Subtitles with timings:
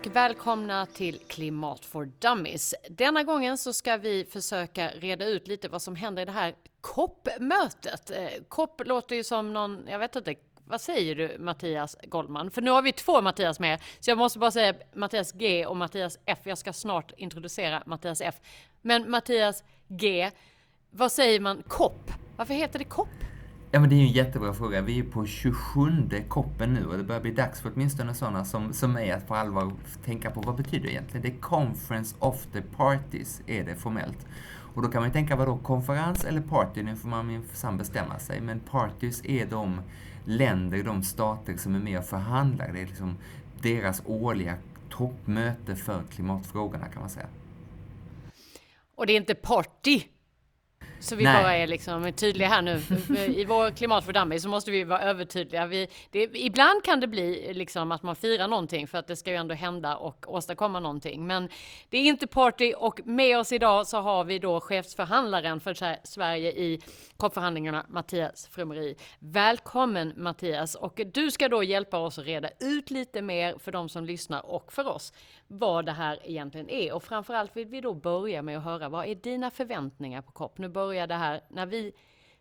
[0.00, 2.74] och välkomna till Klimat for Dummies.
[2.90, 6.54] Denna gången så ska vi försöka reda ut lite vad som händer i det här
[6.80, 8.10] COP-mötet.
[8.48, 10.34] COP eh, låter ju som någon, jag vet inte,
[10.64, 12.50] vad säger du Mattias Goldman?
[12.50, 15.76] För nu har vi två Mattias med, så jag måste bara säga Mattias G och
[15.76, 16.38] Mattias F.
[16.44, 18.34] Jag ska snart introducera Mattias F.
[18.82, 20.30] Men Mattias G,
[20.90, 22.10] vad säger man COP?
[22.36, 23.08] Varför heter det COP?
[23.72, 24.80] Ja, men det är ju en jättebra fråga.
[24.80, 28.72] Vi är på 27 koppen nu och det börjar bli dags för åtminstone sådana som,
[28.72, 29.72] som mig att på allvar
[30.04, 31.22] tänka på vad betyder det egentligen?
[31.22, 34.26] Det är Conference of the Parties, är det formellt.
[34.74, 36.82] Och då kan man ju tänka, vadå, konferens eller party?
[36.82, 38.40] Nu får man minsann bestämma sig.
[38.40, 39.80] Men parties är de
[40.24, 42.70] länder, de stater som är med och förhandlar.
[42.72, 43.16] Det är liksom
[43.62, 44.54] deras årliga
[44.88, 47.26] toppmöte för klimatfrågorna kan man säga.
[48.96, 50.02] Och det är inte party
[51.00, 51.42] så vi Nej.
[51.42, 52.82] bara är liksom tydliga här nu.
[53.36, 55.66] I vår klimat för Dummy så måste vi vara övertydliga.
[55.66, 59.30] Vi, det, ibland kan det bli liksom att man firar någonting för att det ska
[59.30, 61.26] ju ändå hända och åstadkomma någonting.
[61.26, 61.48] Men
[61.88, 66.50] det är inte party och med oss idag så har vi då chefsförhandlaren för Sverige
[66.50, 66.80] i
[67.16, 68.96] COP-förhandlingarna, Mattias Frumeri.
[69.18, 70.74] Välkommen Mattias!
[70.74, 74.46] Och du ska då hjälpa oss att reda ut lite mer för de som lyssnar
[74.46, 75.12] och för oss
[75.52, 76.92] vad det här egentligen är.
[76.92, 80.58] Och framförallt vill vi då börja med att höra vad är dina förväntningar på COP?
[80.58, 81.92] Nu börjar det här, när vi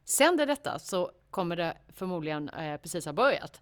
[0.05, 3.61] sänder detta så kommer det förmodligen eh, precis ha börjat.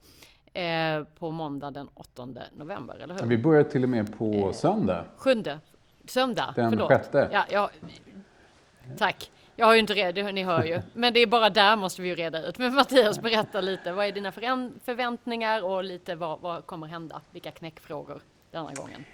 [0.53, 3.27] Eh, på måndag den 8 november, eller hur?
[3.27, 5.05] Vi börjar till och med på eh, söndag.
[5.17, 5.59] Sjunde.
[6.07, 6.87] Söndag, den förlåt.
[6.87, 7.29] sjätte.
[7.33, 7.69] Ja, ja,
[8.97, 9.31] tack.
[9.55, 10.81] Jag har ju inte redo, ni hör ju.
[10.93, 12.57] Men det är bara där måste vi ju reda ut.
[12.57, 13.91] Men Mattias, berätta lite.
[13.91, 14.31] Vad är dina
[14.85, 17.21] förväntningar och lite vad, vad kommer hända?
[17.31, 19.05] Vilka knäckfrågor denna gången?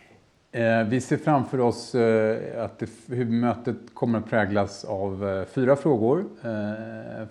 [0.55, 5.45] Eh, vi ser framför oss eh, att att hur mötet kommer att präglas av eh,
[5.45, 6.25] fyra frågor.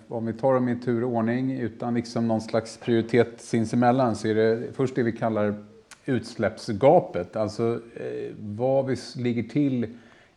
[0.07, 4.27] Om vi tar dem i tur och ordning utan liksom någon slags prioritet sinsemellan så
[4.27, 5.55] är det först det vi kallar
[6.05, 7.35] utsläppsgapet.
[7.35, 7.79] Alltså
[8.39, 9.87] vad vi ligger till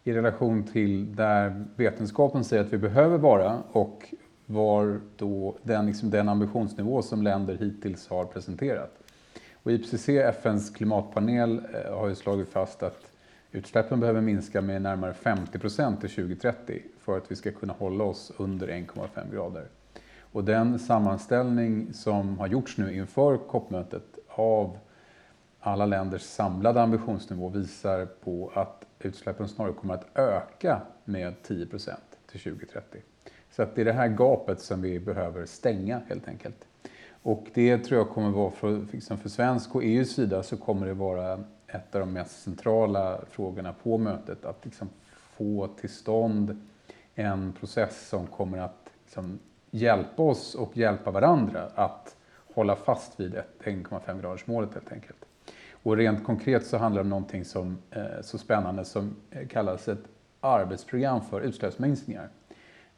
[0.04, 4.14] i relation till där vetenskapen säger att vi behöver vara och
[4.47, 9.05] var då den, liksom den ambitionsnivå som länder hittills har presenterat.
[9.66, 13.12] Och IPCC, FNs klimatpanel, eh, har ju slagit fast att
[13.53, 18.04] utsläppen behöver minska med närmare 50 procent till 2030 för att vi ska kunna hålla
[18.04, 19.66] oss under 1,5 grader.
[20.32, 24.78] Och den sammanställning som har gjorts nu inför COP-mötet av
[25.60, 32.19] alla länders samlade ambitionsnivå visar på att utsläppen snarare kommer att öka med 10 procent
[32.27, 33.00] till 2030.
[33.50, 36.66] Så att det är det här gapet som vi behöver stänga helt enkelt.
[37.26, 40.87] Och det tror jag kommer vara, för, liksom för svensk och EUs sida så kommer
[40.87, 44.44] det vara ett av de mest centrala frågorna på mötet.
[44.44, 46.62] Att liksom få till stånd
[47.15, 49.38] en process som kommer att liksom
[49.70, 52.16] hjälpa oss och hjälpa varandra att
[52.54, 53.34] hålla fast vid
[53.65, 55.25] 1,5-gradersmålet helt enkelt.
[55.70, 59.88] Och rent konkret så handlar det om någonting som, eh, så spännande som eh, kallas
[59.88, 60.04] ett
[60.41, 62.28] arbetsprogram för utsläppsminskningar.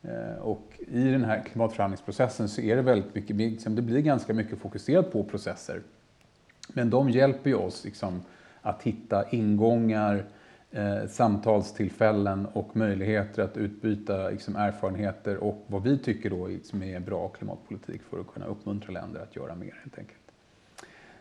[0.02, 4.34] Eh, och i den här klimatförhandlingsprocessen så är det väldigt mycket, liksom, det blir ganska
[4.34, 5.82] mycket fokuserat på processer.
[6.72, 8.22] Men de hjälper ju oss liksom,
[8.62, 10.24] att hitta ingångar,
[10.70, 17.00] eh, samtalstillfällen och möjligheter att utbyta liksom, erfarenheter och vad vi tycker då liksom, är
[17.00, 20.18] bra klimatpolitik för att kunna uppmuntra länder att göra mer helt enkelt.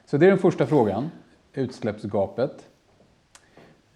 [0.06, 1.10] Så det är den första frågan,
[1.54, 2.70] utsläppsgapet.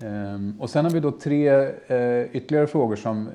[0.04, 1.50] Ehm, och sen har vi då tre
[1.88, 3.34] eh, ytterligare frågor som eh,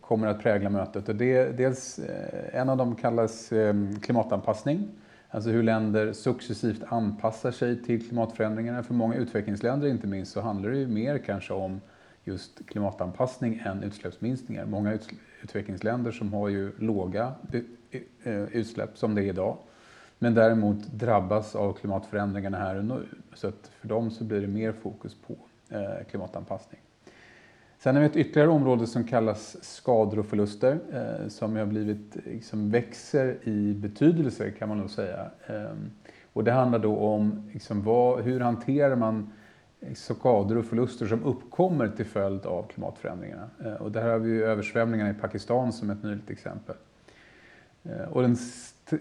[0.00, 1.08] kommer att prägla mötet.
[1.08, 4.88] Och det, dels, eh, en av dem kallas ehm, klimatanpassning.
[5.30, 8.82] Alltså hur länder successivt anpassar sig till klimatförändringarna.
[8.82, 11.80] För många utvecklingsländer inte minst så handlar det ju mer kanske om
[12.24, 14.66] just klimatanpassning än utsläppsminskningar.
[14.66, 14.98] Många
[15.42, 17.32] utvecklingsländer som har ju låga
[18.52, 19.56] utsläpp som det är idag.
[20.18, 23.06] Men däremot drabbas av klimatförändringarna här och nu.
[23.34, 25.36] Så att för dem så blir det mer fokus på
[25.70, 26.80] Eh, klimatanpassning.
[27.78, 32.16] Sen har vi ett ytterligare område som kallas skador och förluster eh, som har blivit,
[32.24, 35.30] liksom växer i betydelse kan man nog säga.
[35.46, 35.90] Ehm,
[36.32, 39.32] och det handlar då om liksom vad, hur hanterar man
[39.80, 43.48] eh, skador och förluster som uppkommer till följd av klimatförändringarna.
[43.80, 46.76] Och där har vi översvämningarna i Pakistan som ett nyligt exempel.
[48.10, 48.36] Och den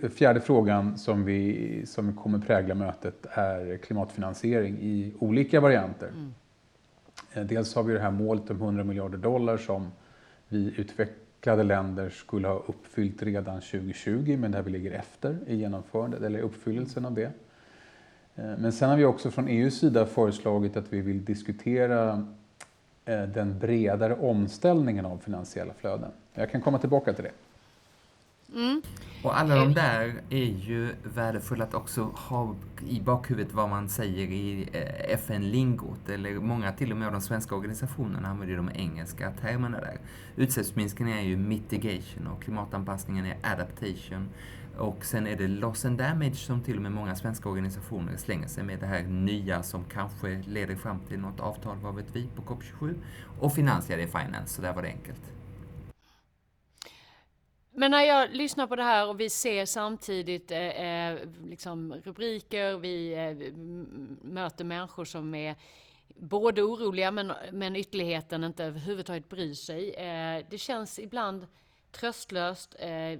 [0.10, 6.08] fjärde frågan som, vi, som kommer prägla mötet är klimatfinansiering i olika varianter.
[6.08, 6.34] Mm.
[7.38, 9.92] Eh, dels har vi det här målet om 100 miljarder dollar som
[10.48, 16.22] vi utvecklade länder skulle ha uppfyllt redan 2020 men där vi ligger efter i genomförandet
[16.22, 17.32] eller uppfyllelsen av det.
[18.36, 22.28] Eh, men sen har vi också från EUs sida föreslagit att vi vill diskutera
[23.06, 26.12] eh, den bredare omställningen av finansiella flöden.
[26.34, 27.32] Jag kan komma tillbaka till det.
[28.56, 28.82] Mm.
[29.24, 32.56] Och alla de där är ju värdefulla att också ha
[32.88, 36.10] i bakhuvudet vad man säger i eh, FN-lingot.
[36.10, 40.00] Eller många till och med av de svenska organisationerna använder ju de engelska termerna där.
[40.36, 44.30] Utsläppsminskningen är ju mitigation och klimatanpassningen är adaptation.
[44.78, 48.48] Och sen är det loss and damage som till och med många svenska organisationer slänger
[48.48, 48.80] sig med.
[48.80, 52.96] Det här nya som kanske leder fram till något avtal, vad vet vi, på COP27.
[53.40, 55.22] Och finansiell finance, så där var det enkelt.
[57.80, 62.78] Men när jag lyssnar på det här och vi ser samtidigt eh, eh liksom rubriker,
[62.78, 63.54] vi eh,
[64.22, 65.56] möter människor som är
[66.08, 69.90] både oroliga men, men ytterligheten inte överhuvudtaget bryr sig.
[69.90, 71.48] Eh, det känns ibland
[71.92, 72.76] tröstlöst.
[72.80, 73.20] Eh,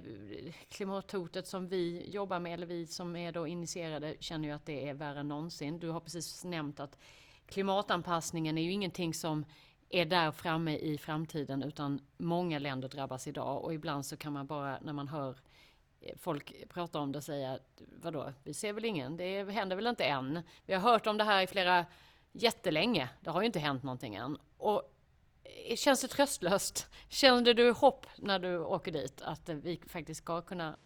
[0.68, 4.88] klimathotet som vi jobbar med, eller vi som är då initierade, känner ju att det
[4.88, 5.78] är värre än någonsin.
[5.78, 6.98] Du har precis nämnt att
[7.46, 9.44] klimatanpassningen är ju ingenting som
[9.90, 14.46] är där framme i framtiden utan många länder drabbas idag och ibland så kan man
[14.46, 15.36] bara när man hör
[16.00, 17.58] eh, folk prata om det säga
[18.02, 20.42] vadå, vi ser väl ingen, det händer väl inte än.
[20.66, 21.86] Vi har hört om det här i flera
[22.32, 24.38] jättelänge, det har ju inte hänt någonting än.
[24.56, 24.82] Och
[25.68, 26.86] eh, känns det tröstlöst?
[27.08, 30.76] Kände du hopp när du åker dit att vi faktiskt ska kunna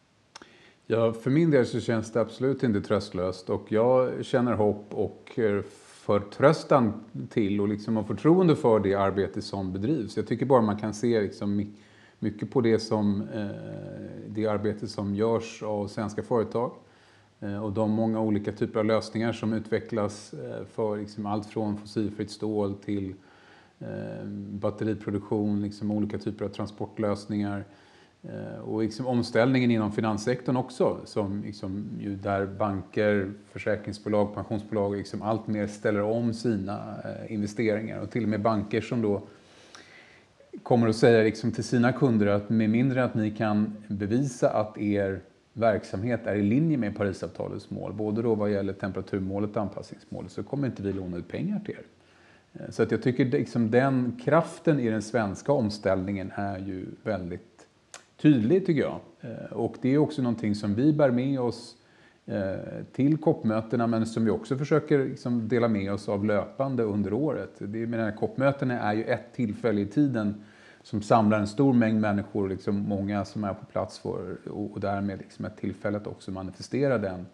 [0.86, 5.38] Ja, för min del så känns det absolut inte tröstlöst och jag känner hopp och
[5.38, 5.62] eh,
[6.02, 6.92] förtröstan
[7.30, 10.16] till och liksom har förtroende för det arbete som bedrivs.
[10.16, 11.74] Jag tycker bara man kan se liksom
[12.18, 13.46] mycket på det, som, eh,
[14.28, 16.72] det arbete som görs av svenska företag
[17.40, 21.76] eh, och de många olika typer av lösningar som utvecklas eh, för liksom allt från
[21.76, 23.14] fossilfritt stål till
[23.78, 27.64] eh, batteriproduktion, liksom olika typer av transportlösningar Eh,
[28.28, 35.22] Eh, och liksom omställningen inom finanssektorn också, som liksom ju där banker, försäkringsbolag, pensionsbolag liksom
[35.22, 38.00] allt mer ställer om sina eh, investeringar.
[38.00, 39.22] Och till och med banker som då
[40.62, 44.78] kommer att säga liksom till sina kunder att med mindre att ni kan bevisa att
[44.78, 45.20] er
[45.52, 50.42] verksamhet är i linje med Parisavtalets mål, både då vad gäller temperaturmålet och anpassningsmålet, så
[50.42, 51.84] kommer inte vi låna ut pengar till er.
[52.52, 57.51] Eh, så att jag tycker liksom den kraften i den svenska omställningen är ju väldigt
[58.22, 59.00] tydlig tycker jag.
[59.20, 61.76] Eh, och det är också någonting som vi bär med oss
[62.26, 62.54] eh,
[62.92, 67.50] till COP-mötena men som vi också försöker liksom dela med oss av löpande under året.
[67.58, 70.44] Det, med COP-mötena är ju ett tillfälle i tiden
[70.82, 75.18] som samlar en stor mängd människor, liksom många som är på plats för, och därmed
[75.18, 77.26] liksom ett tillfälle att också manifestera den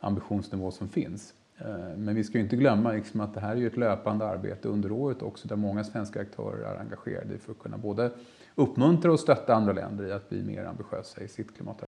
[0.00, 1.34] ambitionsnivå som finns.
[1.58, 4.92] Eh, men vi ska inte glömma liksom att det här är ett löpande arbete under
[4.92, 8.10] året också där många svenska aktörer är engagerade för att kunna både
[8.58, 11.88] uppmuntra och stötta andra länder i att bli mer ambitiösa i sitt klimatarbete.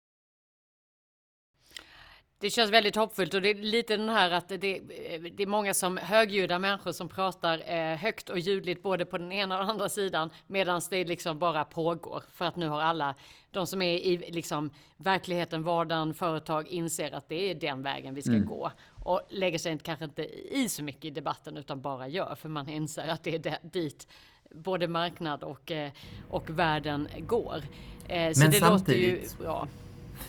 [2.38, 5.74] Det känns väldigt hoppfullt och det är lite den här att det, det är många
[5.74, 9.88] som högljudda människor som pratar eh, högt och ljudligt både på den ena och andra
[9.88, 13.14] sidan medan det liksom bara pågår för att nu har alla
[13.50, 18.22] de som är i liksom verkligheten, vardagen, företag inser att det är den vägen vi
[18.22, 18.46] ska mm.
[18.46, 18.70] gå
[19.04, 20.22] och lägger sig kanske inte
[20.54, 24.08] i så mycket i debatten utan bara gör för man inser att det är dit
[24.54, 25.90] både marknad och, eh,
[26.30, 27.62] och världen går.
[28.08, 29.68] Eh, så Men det låter ju bra.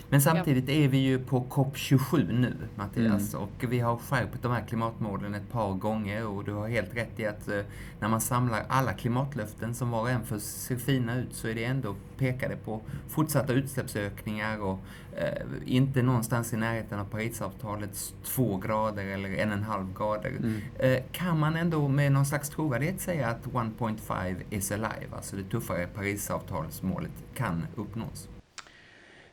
[0.10, 3.34] Men samtidigt är vi ju på COP27 nu, Mattias.
[3.34, 3.44] Mm.
[3.44, 6.28] Och vi har skärpt de här klimatmålen ett par gånger.
[6.28, 7.60] Och du har helt rätt i att eh,
[8.00, 11.56] när man samlar alla klimatlöften som var och en för ser fina ut så är
[11.56, 14.80] det ändå pekade på fortsatta utsläppsökningar och
[15.16, 20.30] eh, inte någonstans i närheten av Parisavtalets två grader eller en och en halv grader.
[20.30, 20.62] Mm.
[20.80, 25.44] Eh, kan man ändå med någon slags trovärdighet säga att 1.5 is alive, alltså det
[25.44, 28.30] tuffare Parisavtalsmålet, kan uppnås?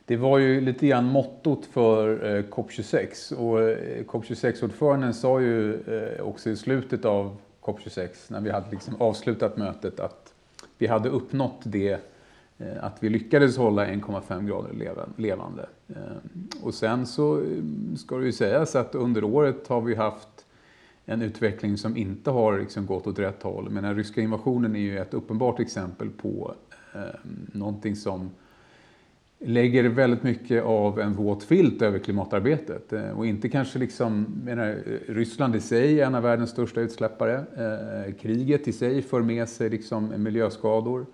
[0.05, 6.21] Det var ju lite grann mottot för eh, COP26 och eh, COP26-ordföranden sa ju eh,
[6.21, 10.33] också i slutet av COP26 när vi hade liksom avslutat mötet att
[10.77, 11.99] vi hade uppnått det
[12.81, 15.69] att vi lyckades hålla 1,5 grader levande.
[16.61, 17.43] Och sen så
[17.97, 20.45] ska det ju sägas att under året har vi haft
[21.05, 23.69] en utveckling som inte har liksom gått åt rätt håll.
[23.69, 26.55] Men den ryska invasionen är ju ett uppenbart exempel på
[27.53, 28.31] någonting som
[29.45, 32.93] lägger väldigt mycket av en våt filt över klimatarbetet.
[32.93, 36.81] Eh, och inte kanske liksom, menar, eh, Ryssland i sig är en av världens största
[36.81, 37.35] utsläppare.
[37.35, 41.05] Eh, kriget i sig för med sig liksom miljöskador.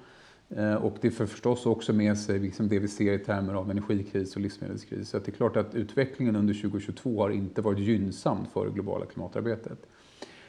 [0.79, 4.35] Och det för förstås också med sig liksom det vi ser i termer av energikris
[4.35, 5.09] och livsmedelskris.
[5.09, 9.05] Så det är klart att utvecklingen under 2022 har inte varit gynnsam för det globala
[9.05, 9.79] klimatarbetet.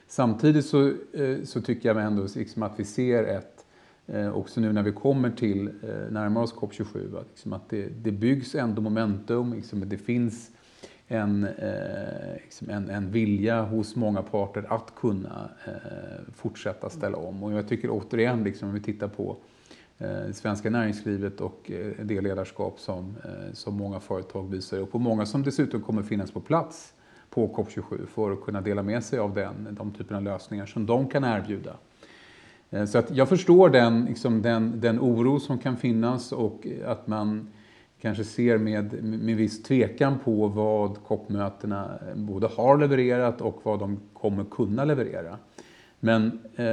[0.06, 0.92] Samtidigt så,
[1.44, 3.59] så tycker jag ändå liksom att vi ser ett
[4.12, 7.86] Eh, också nu när vi kommer till eh, närmar oss COP27, att, liksom att det,
[7.86, 10.50] det byggs ändå momentum, liksom, det finns
[11.08, 17.42] en, eh, liksom en, en vilja hos många parter att kunna eh, fortsätta ställa om.
[17.42, 19.36] Och jag tycker återigen, liksom, om vi tittar på
[19.98, 24.94] eh, det svenska näringslivet och eh, det ledarskap som, eh, som många företag visar upp
[24.94, 26.94] och många som dessutom kommer finnas på plats
[27.30, 30.86] på COP27 för att kunna dela med sig av den, de typen av lösningar som
[30.86, 31.76] de kan erbjuda.
[32.70, 37.06] Eh, så att jag förstår den, liksom den, den oro som kan finnas och att
[37.06, 37.48] man
[38.00, 44.00] kanske ser med, med viss tvekan på vad COP-mötena både har levererat och vad de
[44.12, 45.38] kommer kunna leverera.
[46.00, 46.64] Men eh,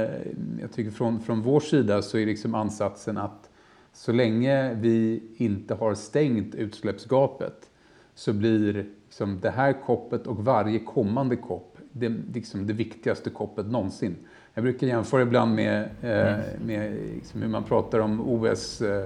[0.60, 3.50] jag tycker från, från vår sida så är liksom ansatsen att
[3.92, 7.70] så länge vi inte har stängt utsläppsgapet
[8.14, 13.66] så blir liksom det här koppet och varje kommande kopp det, liksom det viktigaste koppet
[13.66, 14.16] någonsin.
[14.54, 16.36] Jag brukar jämföra ibland med, eh,
[16.66, 19.04] med liksom hur man pratar om OS eh,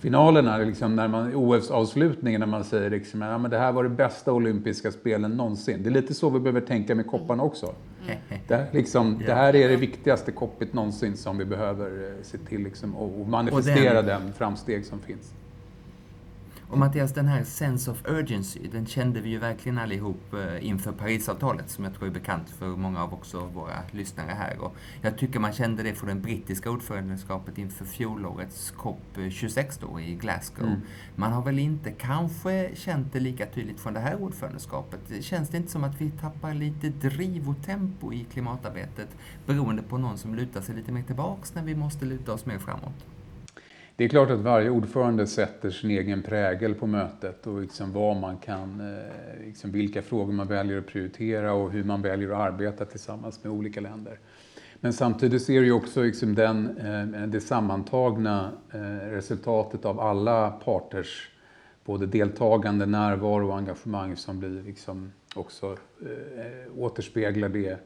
[0.00, 3.88] finalerna, liksom när man, OS-avslutningen, när man säger liksom, ja, men det här var det
[3.88, 5.82] bästa olympiska spelen någonsin.
[5.82, 7.74] Det är lite så vi behöver tänka med kopparna också.
[8.06, 8.18] Mm.
[8.48, 12.62] Det, liksom, det här är det viktigaste koppet någonsin som vi behöver eh, se till
[12.62, 15.34] liksom, och manifestera och den, den framsteg som finns.
[16.68, 20.92] Och Mattias, den här sense of urgency, den kände vi ju verkligen allihop eh, inför
[20.92, 24.58] Parisavtalet som jag tror är bekant för många av också våra lyssnare här.
[24.58, 30.14] Och jag tycker man kände det för det brittiska ordförandeskapet inför fjolårets COP26 då i
[30.14, 30.66] Glasgow.
[30.66, 30.80] Mm.
[31.16, 35.00] Man har väl inte kanske känt det lika tydligt från det här ordförandeskapet.
[35.20, 39.08] Känns det inte som att vi tappar lite driv och tempo i klimatarbetet
[39.46, 42.58] beroende på någon som lutar sig lite mer tillbaks när vi måste luta oss mer
[42.58, 43.13] framåt?
[43.96, 48.16] Det är klart att varje ordförande sätter sin egen prägel på mötet och liksom vad
[48.16, 52.52] man kan, eh, liksom vilka frågor man väljer att prioritera och hur man väljer att
[52.52, 54.18] arbeta tillsammans med olika länder.
[54.80, 61.30] Men samtidigt ser ju också liksom den, eh, det sammantagna eh, resultatet av alla parters
[61.84, 65.76] både deltagande, närvaro och engagemang som blir liksom också
[66.76, 67.78] återspeglar det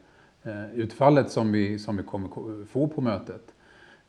[0.75, 3.55] utfallet som vi, som vi kommer få på mötet.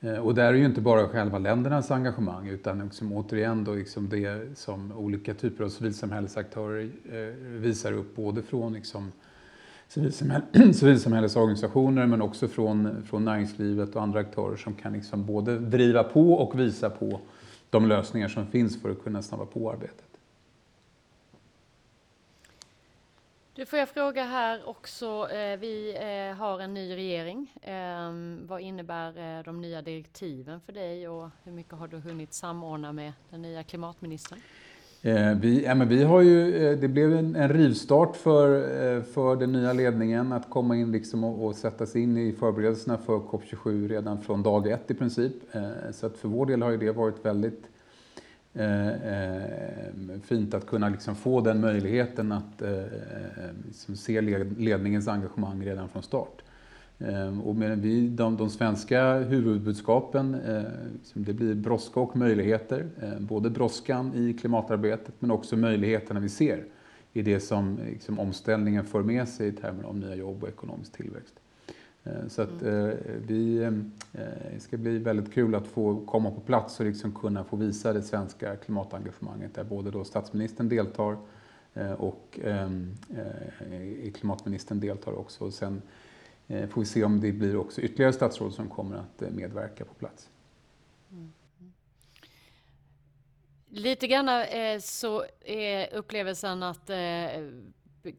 [0.01, 4.09] Eh, och där är ju inte bara själva ländernas engagemang utan liksom återigen då liksom
[4.09, 9.11] det som olika typer av civilsamhällesaktörer eh, visar upp både från liksom
[10.73, 16.33] civilsamhällesorganisationer men också från, från näringslivet och andra aktörer som kan liksom både driva på
[16.33, 17.19] och visa på
[17.69, 20.08] de lösningar som finns för att kunna snabba på arbetet.
[23.59, 25.05] Du får jag fråga här också.
[25.31, 27.53] Eh, vi eh, har en ny regering.
[27.61, 32.33] Ehm, vad innebär eh, de nya direktiven för dig och hur mycket har du hunnit
[32.33, 34.39] samordna med den nya klimatministern?
[35.41, 39.73] Vi, ja, men vi har ju, det blev en, en rivstart för, för den nya
[39.73, 44.21] ledningen att komma in liksom och, och sätta sig in i förberedelserna för COP27 redan
[44.21, 45.33] från dag ett i princip.
[45.91, 47.63] Så att för vår del har ju det varit väldigt
[48.53, 52.85] Eh, eh, fint att kunna liksom få den möjligheten att eh, eh
[53.65, 56.41] liksom se ledningens engagemang redan från start.
[57.43, 60.37] Och med vi, de, de svenska huvudbudskapen,
[61.13, 62.85] det blir brådska och möjligheter.
[63.19, 66.63] Både brådskan i klimatarbetet men också möjligheterna vi ser
[67.13, 70.91] i det som liksom omställningen för med sig i termer av nya jobb och ekonomisk
[70.91, 71.38] tillväxt.
[72.09, 72.89] Eh, så att mm.
[72.89, 72.95] eh,
[73.27, 73.71] vi, eh,
[74.53, 77.93] det ska bli väldigt kul att få komma på plats och liksom kunna få visa
[77.93, 81.17] det svenska klimatengagemanget där både då statsministern deltar
[81.97, 82.95] och ehm,
[84.13, 85.45] klimatministern deltar också.
[85.45, 85.81] Och sen
[86.47, 90.29] får vi se om det blir också ytterligare statsråd som kommer att medverka på plats.
[91.11, 91.31] Mm.
[93.69, 94.29] Lite grann
[94.81, 96.89] så är upplevelsen att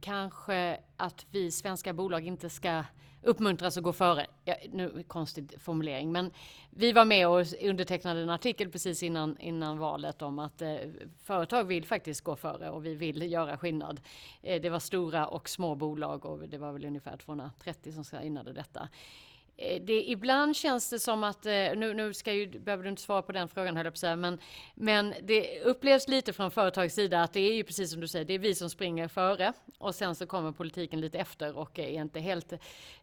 [0.00, 2.84] kanske att vi svenska bolag inte ska
[3.22, 4.26] uppmuntras att gå före.
[4.44, 6.30] Ja, nu konstig formulering, men
[6.70, 10.76] vi var med och undertecknade en artikel precis innan, innan valet om att eh,
[11.22, 14.00] företag vill faktiskt gå före och vi vill göra skillnad.
[14.42, 18.52] Eh, det var stora och små bolag och det var väl ungefär 230 som signade
[18.52, 18.88] detta.
[19.60, 23.02] Eh, det, ibland känns det som att, eh, nu, nu ska ju, behöver du inte
[23.02, 24.38] svara på den frågan höll jag på att säga, men,
[24.74, 28.24] men det upplevs lite från företagets sida att det är ju precis som du säger,
[28.24, 31.88] det är vi som springer före och sen så kommer politiken lite efter och är
[31.88, 32.52] inte helt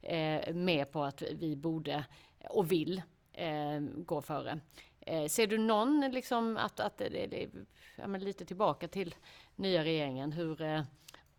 [0.02, 2.06] eh, med på att vi borde
[2.50, 3.02] och vill
[3.34, 4.60] eh, gå före.
[5.00, 7.50] Eh, ser du någon, liksom att, att det, det,
[7.96, 9.16] ja, lite tillbaka till
[9.56, 10.82] nya regeringen, hur eh,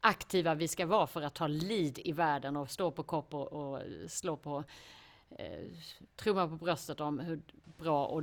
[0.00, 3.52] aktiva vi ska vara för att ta lead i världen och stå på kopp och,
[3.52, 4.64] och slå på
[5.30, 5.46] eh,
[6.16, 7.40] trumma på bröstet om hur
[7.78, 8.22] bra och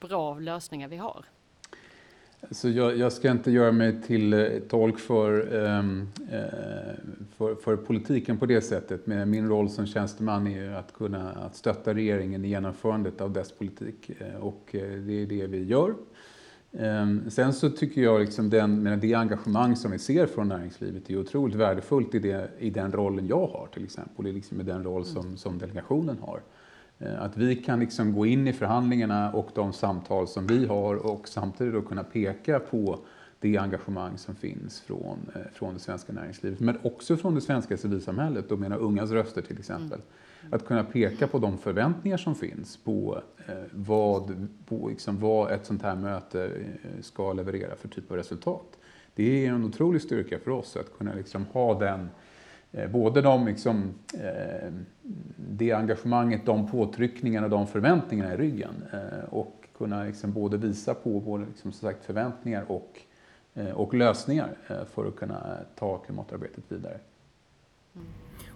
[0.00, 1.24] bra lösningar vi har.
[2.50, 6.38] Så jag, jag, ska inte göra mig till eh, tolk för, ehm, eh,
[7.36, 9.06] för, för, politiken på det sättet.
[9.06, 13.32] Men min roll som tjänsteman är ju att kunna att stötta regeringen i genomförandet av
[13.32, 14.10] dess politik.
[14.20, 15.94] Eh, och det är det vi gör.
[16.72, 21.18] Ehm, sen så tycker jag liksom den, det engagemang som vi ser från näringslivet är
[21.20, 25.04] otroligt värdefullt i, det, i den rollen jag har till exempel, liksom i den roll
[25.04, 26.40] som, som delegationen har.
[26.98, 30.94] Eh, att vi kan liksom gå in i förhandlingarna och de samtal som vi har
[30.94, 32.98] och samtidigt då kunna peka på
[33.40, 37.76] det engagemang som finns från, eh, från det svenska näringslivet, men också från det svenska
[37.76, 39.86] civilsamhället, då menar ungas röster till exempel.
[39.86, 40.06] Mm.
[40.50, 45.66] Att kunna peka på de förväntningar som finns på eh, vad, på liksom vad ett
[45.66, 48.78] sånt här möte eh, ska leverera för typ av resultat.
[49.14, 52.08] Det är en otrolig styrka för oss att kunna liksom ha den
[52.72, 54.72] Eh, både de, liksom, eh,
[55.36, 58.84] det engagemanget, de påtryckningarna och de förväntningarna i ryggen.
[58.92, 63.00] Eh, och kunna liksom både visa på både liksom, som sagt, förväntningar och,
[63.54, 66.98] eh, och lösningar eh, för att kunna ta klimatarbetet vidare.
[67.94, 68.06] Mm.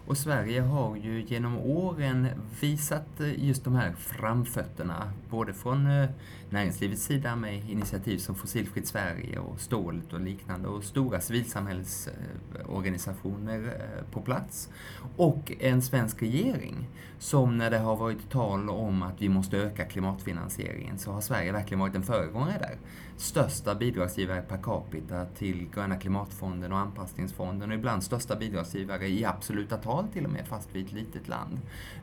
[0.07, 2.29] Och Sverige har ju genom åren
[2.61, 6.09] visat eh, just de här framfötterna, både från eh,
[6.51, 14.05] näringslivets sida med initiativ som Fossilfritt Sverige och stålet och liknande och stora civilsamhällsorganisationer eh,
[14.13, 14.69] på plats.
[15.17, 19.85] Och en svensk regering som när det har varit tal om att vi måste öka
[19.85, 22.77] klimatfinansieringen så har Sverige verkligen varit en föregångare där
[23.17, 29.77] största bidragsgivare per capita till Gröna klimatfonden och Anpassningsfonden och ibland största bidragsgivare i absoluta
[29.77, 31.59] tal till och med, fast vi är ett litet land.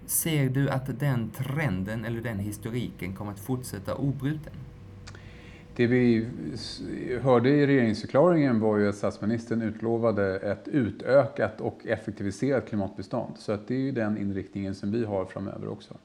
[0.06, 4.53] Ser du att den trenden eller den historiken kommer att fortsätta obruten?
[5.75, 6.27] Det vi
[7.22, 13.34] hörde i regeringsförklaringen var ju att statsministern utlovade ett utökat och effektiviserat klimatbestånd.
[13.38, 15.98] Så att det är ju den inriktningen som vi har framöver också.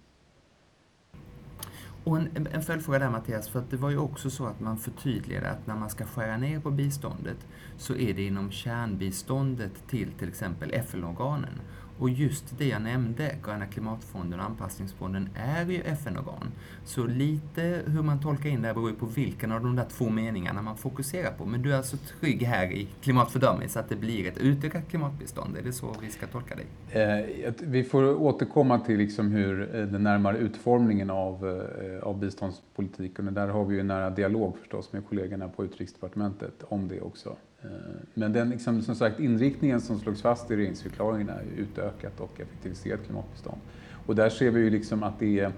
[2.06, 4.78] Och en, en följdfråga där Mattias, för att det var ju också så att man
[4.78, 7.36] förtydligade att när man ska skära ner på biståndet
[7.76, 11.60] så är det inom kärnbiståndet till till exempel FN-organen.
[11.98, 16.52] Och just det jag nämnde, Gröna klimatfonden och Anpassningsfonden, är ju FN-organ.
[16.84, 19.84] Så lite hur man tolkar in det här beror ju på vilken av de där
[19.84, 21.46] två meningarna man fokuserar på.
[21.46, 25.56] Men du är alltså trygg här i klimatfördömet så att det blir ett utökat klimatbistånd?
[25.56, 26.66] Är det så vi ska tolka dig?
[26.90, 33.26] Eh, vi får återkomma till liksom hur eh, den närmare utformningen av, eh, av biståndspolitiken,
[33.26, 37.00] och där har vi ju en nära dialog förstås med kollegorna på Utrikesdepartementet om det
[37.00, 37.36] också.
[37.66, 42.40] Eh, men den liksom, som sagt, inriktningen som slogs fast i regeringsförklaringen är utökat och
[42.40, 43.60] effektiviserat klimatbistånd.
[44.06, 45.52] Och där ser vi ju liksom att det är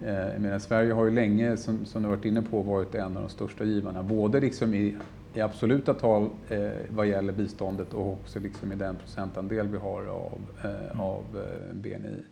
[0.00, 3.16] eh, jag menar, Sverige har ju länge, som, som du varit inne på, varit en
[3.16, 4.02] av de största givarna.
[4.02, 4.96] Både liksom i,
[5.34, 10.06] i absoluta tal eh, vad gäller biståndet och också liksom i den procentandel vi har
[10.06, 12.22] av, eh, av eh, BNI.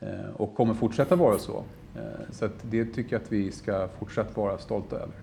[0.00, 1.64] Eh, och kommer fortsätta vara så.
[1.94, 5.14] Eh, så det tycker jag att vi ska fortsätta vara stolta över.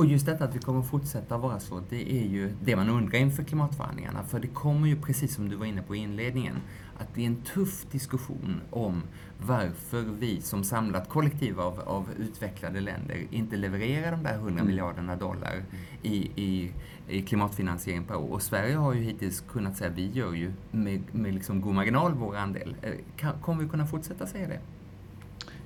[0.00, 3.18] Och just detta att vi kommer fortsätta vara så, det är ju det man undrar
[3.18, 4.24] inför klimatförhandlingarna.
[4.24, 6.56] För det kommer ju, precis som du var inne på i inledningen,
[6.98, 9.02] att det är en tuff diskussion om
[9.46, 14.66] varför vi som samlat kollektiv av, av utvecklade länder inte levererar de där 100 mm.
[14.66, 15.64] miljarderna dollar
[16.02, 16.72] i, i,
[17.08, 18.32] i, klimatfinansiering per år.
[18.32, 21.74] Och Sverige har ju hittills kunnat säga att vi gör ju med, med liksom god
[21.74, 22.76] marginal vår andel.
[22.82, 24.60] Eh, kan, kommer vi kunna fortsätta säga det?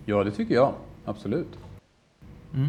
[0.05, 0.75] Ja, det tycker jag.
[1.05, 1.59] Absolut.
[2.55, 2.69] Mm.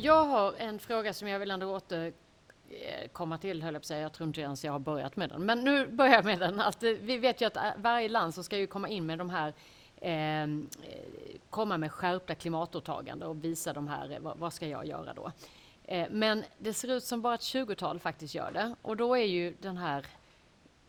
[0.00, 3.86] Jag har en fråga som jag vill ändå återkomma eh, till, höll jag på att
[3.86, 4.00] säga.
[4.00, 5.46] Jag tror inte ens jag har börjat med den.
[5.46, 6.60] Men nu börjar jag med den.
[6.60, 9.18] Att eh, vi vet ju att eh, varje land så ska ju komma in med
[9.18, 9.54] de här
[10.00, 15.14] ehm, eh, komma med skärpta klimatåtagande och visa de här, vad, vad ska jag göra
[15.14, 15.32] då?
[15.84, 18.74] Eh, men det ser ut som bara ett 20-tal faktiskt gör det.
[18.82, 20.06] Och då är ju den här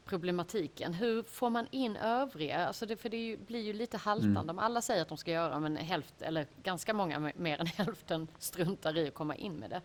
[0.09, 0.93] problematiken.
[0.93, 2.67] Hur får man in övriga?
[2.67, 4.49] Alltså det, för det ju, blir ju lite haltande mm.
[4.49, 8.27] om alla säger att de ska göra men hälft, eller ganska många mer än hälften
[8.37, 9.81] struntar i att komma in med det.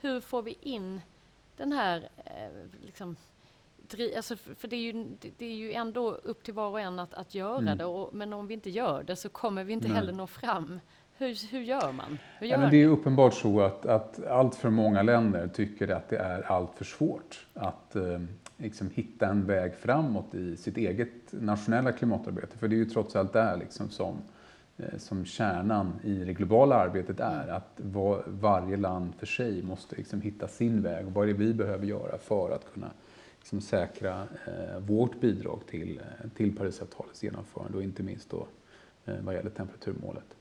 [0.00, 1.00] Hur får vi in
[1.56, 3.16] den här eh, liksom,
[4.16, 7.14] Alltså, för det är, ju, det är ju ändå upp till var och en att,
[7.14, 7.78] att göra mm.
[7.78, 9.96] det, och, men om vi inte gör det så kommer vi inte Nej.
[9.96, 10.80] heller nå fram.
[11.18, 12.18] Hur, hur gör man?
[12.38, 16.08] Hur gör ja, det är uppenbart så att, att allt för många länder tycker att
[16.08, 18.20] det är allt för svårt att eh,
[18.56, 22.58] liksom hitta en väg framåt i sitt eget nationella klimatarbete.
[22.58, 24.16] För det är ju trots allt där liksom som,
[24.76, 27.48] eh, som kärnan i det globala arbetet är.
[27.48, 31.06] Att var, varje land för sig måste liksom hitta sin väg.
[31.06, 32.90] Vad är det vi behöver göra för att kunna
[33.38, 38.46] liksom säkra eh, vårt bidrag till, eh, till Parisavtalets genomförande och inte minst då
[39.04, 40.35] eh, vad gäller temperaturmålet.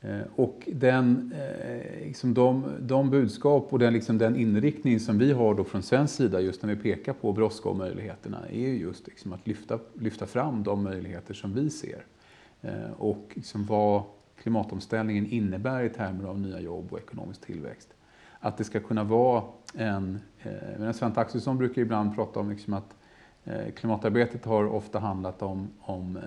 [0.00, 5.32] Eh, och den, eh, liksom de, de budskap och den, liksom den inriktning som vi
[5.32, 9.06] har då från svensk sida just när vi pekar på brådska och möjligheterna är just
[9.06, 12.04] liksom att lyfta, lyfta fram de möjligheter som vi ser.
[12.62, 14.02] Eh, och liksom vad
[14.42, 17.88] klimatomställningen innebär i termer av nya jobb och ekonomisk tillväxt.
[18.40, 19.42] Att det ska kunna vara
[19.74, 20.18] en...
[20.42, 23.05] Eh, Svante Axelsson brukar ibland prata om liksom att Eh,
[23.76, 26.22] klimatarbetet har ofta handlat om, om, eh,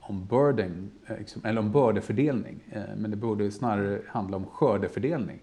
[0.00, 2.60] om burden, eh, liksom, eller om bördefördelning,
[2.96, 5.38] men det borde snarare handla om skördefördelning.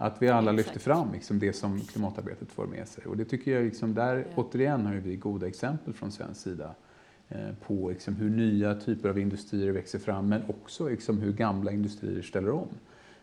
[0.00, 3.04] Att vi alla lyfter fram liksom, det som klimatarbetet får med sig.
[3.06, 6.74] Och det tycker jag, liksom, där återigen har vi goda exempel från svensk sida
[7.28, 11.72] eh, på liksom hur nya typer av industrier växer fram men också liksom hur gamla
[11.72, 12.68] industrier ställer om.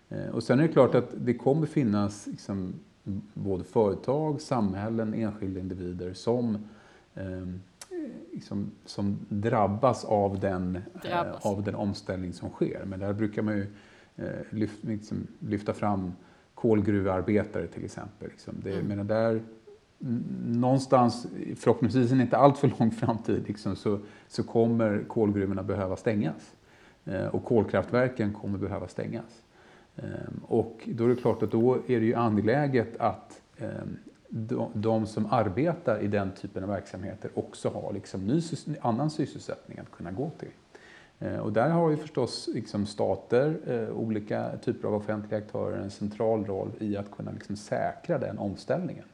[0.09, 2.73] Eh, och sen är det klart att det kommer finnas liksom
[3.33, 6.61] både företag, samhällen, enskilda individer som, eh,
[8.34, 11.45] liksom, som drabbas, av den, drabbas.
[11.45, 12.86] Eh, av den omställning som sker.
[12.86, 13.67] Men där brukar man ju
[14.15, 16.13] eh, lyft, liksom, lyfta fram
[16.56, 18.30] kolgruvarbetare till exempel.
[18.30, 18.54] Liksom.
[18.63, 18.88] Det, mm.
[18.88, 19.41] menar, där,
[20.45, 26.56] någonstans, förhoppningsvis en inte alltför lång framtid, liksom, så, så kommer kolgruvorna behöva stängas.
[27.06, 29.43] Eh, och kolkraftverken kommer behöva stängas.
[29.95, 33.97] Ehm, och då är det klart att då är det ju angeläget att ehm,
[34.74, 38.41] de som arbetar i den typen av verksamheter också har liksom ny,
[38.82, 40.50] annan sysselsättning att kunna gå till.
[41.19, 45.91] Eh, och där har ju förstås liksom stater, eh, olika typer av offentliga aktörer en
[45.91, 49.06] central roll i att kunna liksom säkra den omställningen.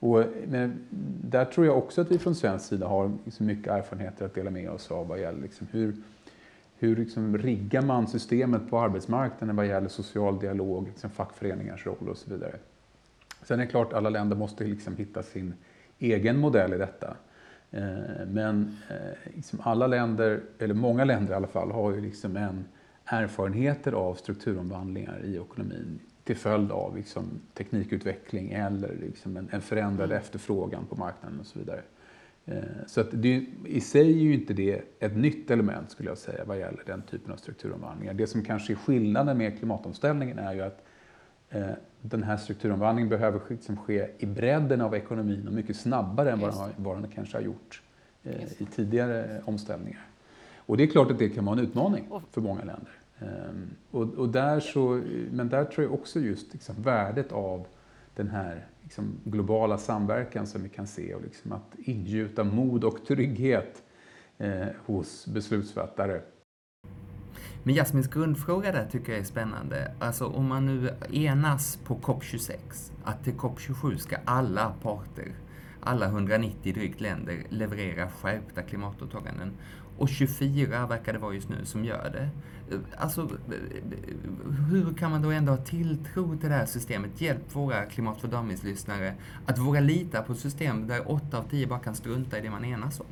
[0.00, 0.86] Och, men
[1.22, 4.50] där tror jag också att vi från svensk sida har liksom mycket erfarenheter att dela
[4.50, 5.96] med oss av vad gäller liksom hur,
[6.76, 12.16] hur liksom riggar man systemet på arbetsmarknaden vad gäller social dialog, liksom fackföreningars roll och
[12.16, 12.54] så vidare.
[13.42, 15.54] Sen är det klart, alla länder måste liksom hitta sin
[15.98, 17.16] egen modell i detta.
[17.70, 22.36] Eh, men eh, liksom alla länder, eller många länder i alla fall, har ju liksom
[22.36, 22.64] en
[23.04, 27.24] erfarenheter av strukturomvandlingar i ekonomin till följd av liksom
[27.54, 30.18] teknikutveckling eller liksom en, en förändrad mm.
[30.18, 31.80] efterfrågan på marknaden och så vidare.
[32.46, 36.18] Eh, så att det, i sig är ju inte det ett nytt element skulle jag
[36.18, 38.14] säga vad gäller den typen av strukturomvandlingar.
[38.14, 40.84] Det som kanske är skillnaden med klimatomställningen är ju att
[42.02, 46.50] den här strukturomvandlingen behöver liksom ske i bredden av ekonomin och mycket snabbare än vad
[46.50, 47.82] den, vad den kanske har gjort
[48.24, 50.06] eh, i tidigare omställningar.
[50.56, 52.92] Och det är klart att det kan vara en utmaning för många länder.
[53.18, 57.66] Ehm, och, och där så, men där tror jag också just liksom värdet av
[58.14, 63.06] den här liksom, globala samverkan som vi kan se och liksom att ingjuta mod och
[63.06, 63.82] trygghet
[64.38, 66.20] eh, hos beslutsfattare.
[67.68, 69.92] Men Jasmins grundfråga där tycker jag är spännande.
[69.98, 72.56] Alltså om man nu enas på COP26
[73.04, 75.32] att till COP27 ska alla parter,
[75.80, 79.52] alla 190 drygt länder leverera skärpta klimatåtaganden
[79.98, 82.28] och 24 verkar det vara just nu som gör det.
[82.96, 83.28] Alltså,
[84.70, 87.20] hur kan man då ändå ha tilltro till det här systemet?
[87.20, 89.14] Hjälp våra klimatfördömningslyssnare
[89.46, 92.50] att våga lita på ett system där 8 av 10 bara kan strunta i det
[92.50, 93.06] man enas om.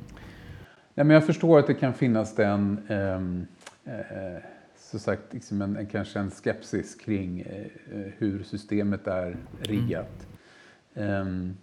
[0.95, 3.47] Nej men jag förstår att det kan finnas den, eh
[3.87, 4.43] eh,
[4.77, 7.67] så sagt, liksom en, en, kanske en skepsis kring eh,
[8.19, 10.27] hur systemet är riggat.
[10.95, 11.49] Mm.
[11.49, 11.55] Eh,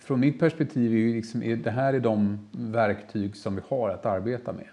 [0.00, 4.06] från mitt perspektiv är, liksom, är det här är de verktyg som vi har att
[4.06, 4.68] arbeta med.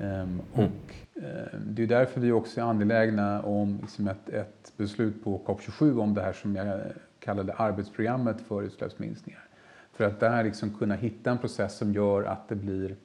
[0.00, 5.24] Um, och uh, det är därför vi också är angelägna om liksom ett, ett, beslut
[5.24, 6.80] på COP27 om det här som jag
[7.18, 9.44] kallade arbetsprogrammet för utsläppsminskningar.
[9.92, 12.96] För att där liksom kunna hitta en process som gör att det blir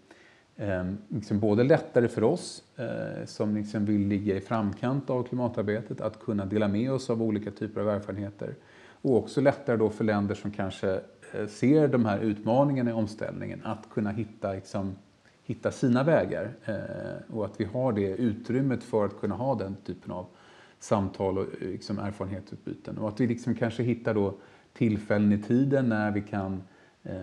[0.62, 6.02] Ehm, liksom både lättare för oss eh, som liksom vill ligga i framkant av klimatarbetet
[6.02, 8.56] att kunna dela med oss av olika typer av erfarenheter
[9.02, 11.00] och också lättare då för länder som kanske
[11.34, 14.96] Eh, ser de här utmaningarna i omställningen att kunna hitta, liksom,
[15.44, 19.76] hitta sina vägar eh, och att vi har det utrymmet för att kunna ha den
[19.86, 20.26] typen av
[20.80, 22.98] samtal och eh, liksom, erfarenhetsutbyten.
[22.98, 24.38] Och att vi liksom kanske hittar då
[24.74, 26.64] tillfällen i tiden när vi kan
[27.04, 27.14] eh,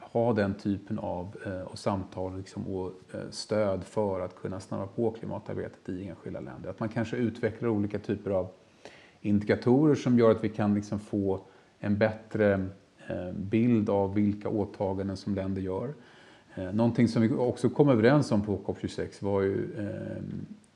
[0.00, 5.10] ha den typen av eh, samtal liksom, och eh, stöd för att kunna snabba på
[5.10, 6.70] klimatarbetet i enskilda länder.
[6.70, 8.48] Att man kanske utvecklar olika typer av
[9.20, 11.40] indikatorer som gör att vi kan liksom, få
[11.78, 12.68] en bättre
[13.08, 15.94] Eh, bild av vilka åtaganden som länder gör.
[16.54, 20.22] Eh, någonting som vi också kom överens om på COP26 var ju eh,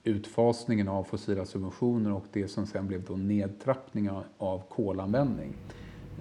[0.05, 5.55] utfasningen av fossila subventioner och det som sen blev då nedtrappning av kolanvändning.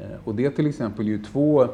[0.02, 1.67] Eh, och det till exempel är ju två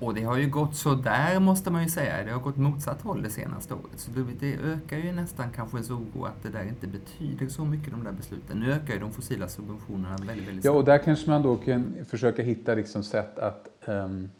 [0.00, 2.24] och det har ju gått så där måste man ju säga.
[2.24, 3.96] Det har gått motsatt håll det senaste året.
[3.96, 7.90] Så det ökar ju nästan kanske ens oro att det där inte betyder så mycket
[7.90, 8.60] de där besluten.
[8.60, 10.64] Nu ökar ju de fossila subventionerna väldigt, väldigt snabbt.
[10.64, 14.30] Ja, och där kanske man då kan försöka hitta liksom sätt att um,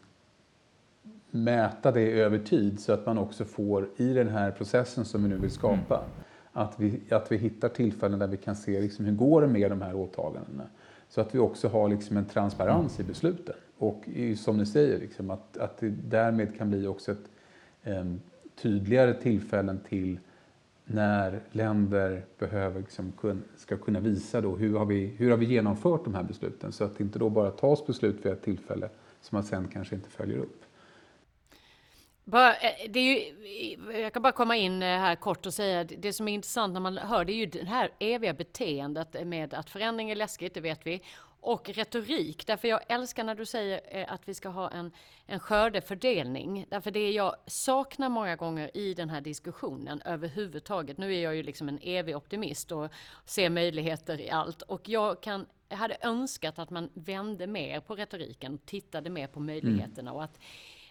[1.31, 5.29] mäta det över tid så att man också får i den här processen som vi
[5.29, 6.09] nu vill skapa mm.
[6.53, 9.71] att, vi, att vi hittar tillfällen där vi kan se liksom hur går det med
[9.71, 10.63] de här åtagandena.
[11.09, 13.05] Så att vi också har liksom en transparens mm.
[13.05, 13.55] i besluten.
[13.79, 14.03] Och
[14.37, 17.29] som ni säger, liksom, att, att det därmed kan bli också ett
[17.83, 18.05] eh,
[18.55, 20.19] tydligare tillfällen till
[20.85, 25.45] när länder behöver, liksom, kun, ska kunna visa då hur har, vi, hur har vi
[25.45, 28.89] genomfört de här besluten så att det inte då bara tas beslut vid ett tillfälle
[29.21, 30.63] som man sen kanske inte följer upp.
[32.23, 33.17] Bara, eh, det är ju,
[33.91, 36.33] eh, jag kan bara komma in eh, här kort och säga att det som är
[36.33, 40.15] intressant när man hör det är ju det här eviga beteendet med att förändring är
[40.15, 41.01] läskigt, det vet vi
[41.41, 42.47] och retorik.
[42.47, 44.91] Därför jag älskar när du säger eh, att vi ska ha en,
[45.25, 46.65] en skördefördelning.
[46.69, 50.97] Därför det jag saknar många gånger i den här diskussionen överhuvudtaget.
[50.97, 52.91] Nu är jag ju liksom en evig optimist och
[53.25, 54.61] ser möjligheter i allt.
[54.61, 59.39] Och jag kan jag hade önskat att man vände mer på retoriken, tittade mer på
[59.39, 60.39] möjligheterna och att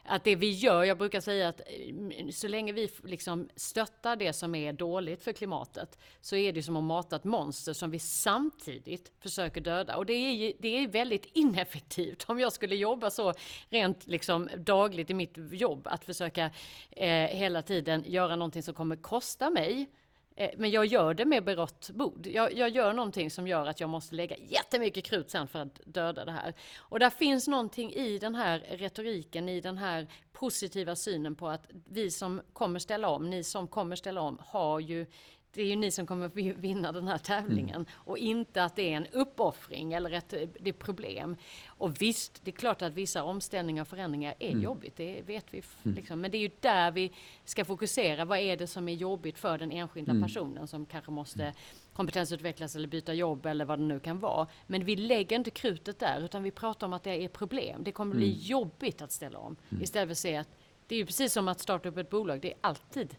[0.09, 4.33] att det vi gör, jag brukar säga att eh, så länge vi liksom stöttar det
[4.33, 7.99] som är dåligt för klimatet så är det som att mata ett monster som vi
[7.99, 9.97] samtidigt försöker döda.
[9.97, 13.35] Och det är, det är väldigt ineffektivt om jag skulle jobba så
[13.69, 16.51] rent liksom dagligt i mitt jobb att försöka
[16.91, 19.91] eh, hela tiden göra någonting som kommer kosta mig
[20.39, 22.27] Eh, men jag gör det med berått mod.
[22.27, 25.81] Jag, jag, gör någonting som gör att jag måste lägga jättemycket krut sen för att
[25.85, 26.55] döda det här.
[26.79, 31.67] Och där finns någonting i den här retoriken, i den här positiva synen på att
[31.89, 35.07] vi som kommer ställa om, ni som kommer ställa om, har ju
[35.53, 36.29] det är ju ni som kommer
[36.61, 37.87] vinna den här tävlingen mm.
[37.95, 41.37] och inte att det är en uppoffring eller ett det är problem.
[41.67, 44.63] Och visst, det är klart att vissa omställningar och förändringar är mm.
[44.63, 45.63] jobbigt, det vet vi.
[45.83, 45.97] Mm.
[45.97, 46.21] Liksom.
[46.21, 47.13] Men det är ju där vi
[47.45, 48.25] ska fokusera.
[48.25, 50.23] Vad är det som är jobbigt för den enskilda mm.
[50.23, 51.55] personen som kanske måste mm.
[51.93, 54.47] kompetensutvecklas eller byta jobb eller vad det nu kan vara.
[54.67, 57.85] Men vi lägger inte krutet där, utan vi pratar om att det är problem.
[57.85, 58.39] Det kommer bli mm.
[58.41, 59.57] jobbigt att ställa om.
[59.81, 60.49] Istället för att se att
[60.87, 62.41] det är ju precis som att starta upp ett bolag.
[62.41, 63.17] Det är alltid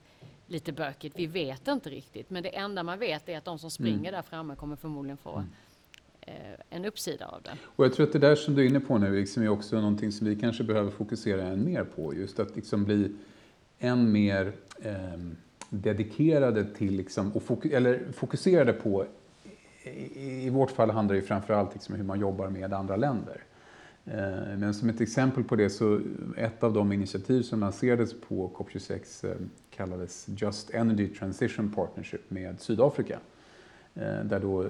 [0.50, 1.20] lite bökigt.
[1.20, 4.12] Vi vet inte riktigt, men det enda man vet är att de som springer mm.
[4.12, 5.50] där framme kommer förmodligen få mm.
[6.22, 7.52] eh, en uppsida av det.
[7.64, 9.76] Och jag tror att det där som du är inne på nu liksom är också
[9.76, 12.14] någonting som vi kanske behöver fokusera än mer på.
[12.14, 13.16] Just att liksom bli
[13.80, 15.20] än mer eh,
[15.70, 19.06] dedikerade till, liksom, och fokus, eller fokuserade på,
[19.84, 23.44] i, i, vårt fall handlar det framförallt liksom hur man jobbar med andra länder.
[24.06, 26.02] Eh, men som ett exempel på det så
[26.38, 29.36] ett av de initiativ som lanserades på COP26 eh,
[29.80, 33.20] kallades Just Energy Transition Partnership med Sydafrika.
[33.96, 34.70] Eh, där då eh,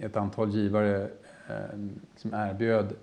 [0.00, 1.02] ett antal givare
[1.48, 1.78] eh,
[2.16, 2.94] som erbjöd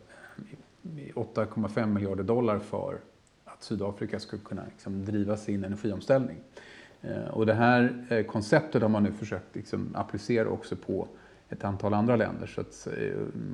[1.13, 2.97] 8,5 miljarder dollar för
[3.45, 6.37] att Sydafrika skulle kunna liksom driva sin energiomställning.
[7.31, 11.07] Och det här konceptet har man nu försökt liksom applicera också på
[11.49, 12.47] ett antal andra länder.
[12.47, 12.87] Så att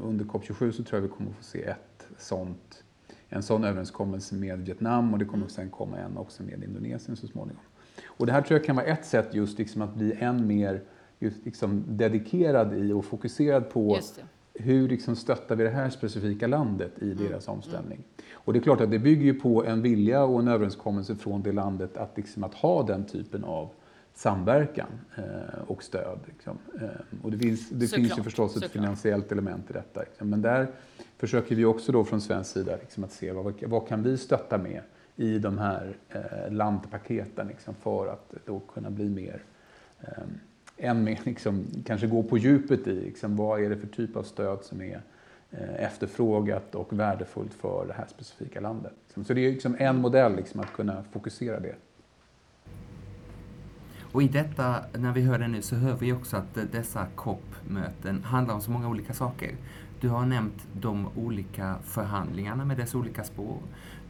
[0.03, 2.83] under COP27 så tror jag vi kommer att få se ett sånt,
[3.29, 5.49] en sån överenskommelse med Vietnam och det kommer mm.
[5.49, 7.63] sen komma en också med Indonesien så småningom.
[8.05, 10.81] Och det här tror jag kan vara ett sätt just liksom att bli än mer
[11.19, 13.99] just liksom dedikerad i och fokuserad på
[14.53, 17.23] hur liksom stöttar vi det här specifika landet i mm.
[17.23, 18.03] deras omställning.
[18.31, 21.43] Och det är klart att det bygger ju på en vilja och en överenskommelse från
[21.43, 23.69] det landet att, liksom, att ha den typen av
[24.13, 25.23] samverkan eh,
[25.67, 26.19] och stöd.
[26.25, 26.57] Liksom.
[26.81, 29.99] Eh, och det finns, det finns ju förstås ett finansiellt element i detta.
[29.99, 30.29] Liksom.
[30.29, 30.67] Men där
[31.17, 34.58] försöker vi också då från svensk sida liksom, att se vad, vad kan vi stötta
[34.58, 34.82] med
[35.15, 39.43] i de här eh, landpaketen liksom, för att då kunna bli mer
[40.01, 40.23] eh,
[40.77, 44.23] än mer, liksom, kanske gå på djupet i liksom, vad är det för typ av
[44.23, 45.01] stöd som är
[45.51, 48.93] eh, efterfrågat och värdefullt för det här specifika landet.
[49.27, 51.75] Så det är liksom en modell liksom, att kunna fokusera det.
[54.12, 58.23] Och i detta, när vi hör det nu, så hör vi också att dessa COP-möten
[58.23, 59.51] handlar om så många olika saker.
[59.99, 63.57] Du har nämnt de olika förhandlingarna med dess olika spår.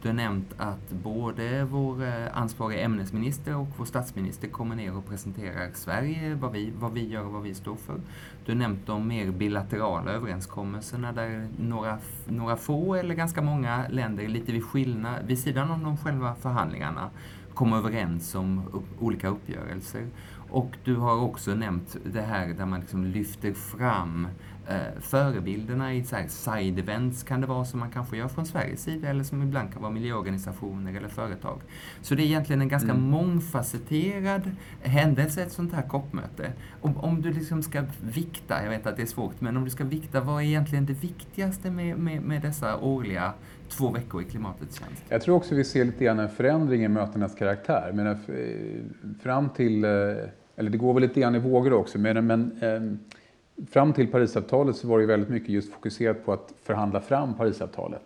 [0.02, 5.06] Du har nämnt att både vår eh, ansvariga ämnesminister och vår statsminister kommer ner och
[5.06, 8.00] presenterar Sverige, vad vi, vad vi gör och vad vi står för.
[8.44, 14.28] Du har nämnt de mer bilaterala överenskommelserna där några, några få eller ganska många länder
[14.28, 17.10] lite vid, skillnad, vid sidan om de själva förhandlingarna
[17.54, 20.06] kommer överens om upp, olika uppgörelser.
[20.50, 24.28] Och du har också nämnt det här där man liksom lyfter fram
[24.68, 28.46] eh, förebilderna i så här side events kan det vara som man kanske gör från
[28.46, 31.60] Sveriges sida eller som ibland kan vara miljöorganisationer eller företag.
[32.02, 33.02] Så det är egentligen en ganska mm.
[33.02, 34.50] mångfacetterad
[34.82, 36.52] händelse, ett sånt här COP-möte.
[36.80, 39.70] Om, om du liksom ska vikta, jag vet att det är svårt, men om du
[39.70, 43.32] ska vikta, vad är egentligen det viktigaste med, med, med dessa årliga
[43.68, 45.04] två veckor i klimatets tjänst?
[45.08, 47.90] Jag tror också vi ser lite grann en förändring i mötenas karaktär.
[47.94, 48.16] Men eh,
[49.22, 49.90] fram till, eh,
[50.56, 52.98] eller det går väl lite grann i vågor också, men, men ehm,
[53.66, 58.02] fram till Parisavtalet så var det väldigt mycket just fokuserat på att förhandla fram Parisavtalet.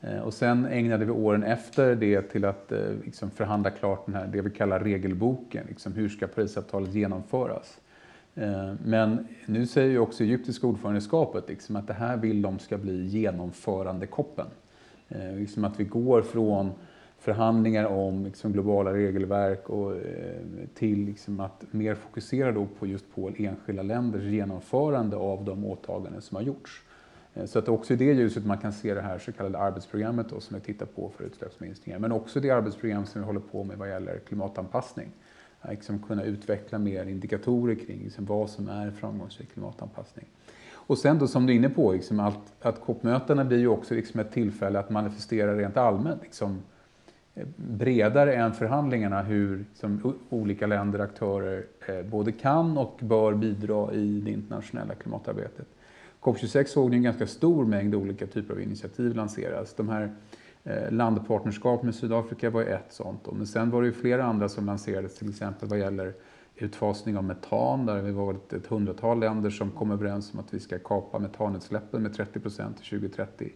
[0.00, 4.14] Eh, och sen ägnade vi åren efter det till att eh, liksom förhandla klart den
[4.14, 5.66] här, det vi kallar regelboken.
[5.68, 7.78] Liksom hur ska Parisavtalet genomföras?
[8.34, 12.78] Eh, men nu säger ju också egyptiska ordförandeskapet liksom att det här vill de ska
[12.78, 14.46] bli genomförandekoppen.
[15.36, 16.72] Liksom att vi går från
[17.24, 20.00] förhandlingar om liksom globala regelverk och eh,
[20.74, 26.22] till liksom att mer fokusera då på just på enskilda länders genomförande av de åtaganden
[26.22, 26.82] som har gjorts.
[27.34, 30.28] Eh, så att också i det ljuset man kan se det här så kallade arbetsprogrammet
[30.28, 31.98] då, som vi tittar på för utsläppsminskningar.
[31.98, 35.08] Men också det arbetsprogram som vi håller på med vad gäller klimatanpassning.
[35.60, 40.26] Att liksom kunna utveckla mer indikatorer kring liksom vad som är framgångsrik klimatanpassning.
[40.72, 43.94] Och sen då som du är inne på, liksom att, att COP-mötena blir ju också
[43.94, 46.62] liksom ett tillfälle att manifestera rent allmänt, liksom,
[47.56, 53.92] bredare än förhandlingarna, hur som olika länder och aktörer eh, både kan och bör bidra
[53.92, 55.66] i det internationella klimatarbetet.
[56.20, 59.74] COP26 såg ni en ganska stor mängd olika typer av initiativ lanseras.
[59.74, 60.12] De här
[60.64, 63.28] eh, landpartnerskap med Sydafrika var ett sånt.
[63.32, 66.14] Men sen var det ju flera andra som lanserades, till exempel vad gäller
[66.56, 70.60] utfasning av metan, där vi var ett hundratal länder som kom överens om att vi
[70.60, 73.52] ska kapa metanutsläppen med 30 procent till 2030.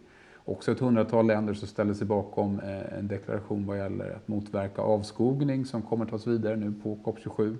[0.48, 4.82] Också ett hundratal länder som ställde sig bakom eh, en deklaration vad gäller att motverka
[4.82, 7.56] avskogning som kommer tas vidare nu på COP27.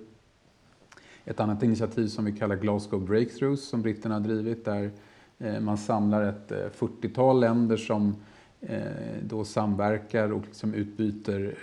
[1.25, 4.91] Ett annat initiativ som vi kallar Glasgow Breakthroughs som britterna har drivit där
[5.37, 8.15] eh, man samlar ett eh, 40-tal länder som
[9.21, 11.57] då samverkar och liksom utbyter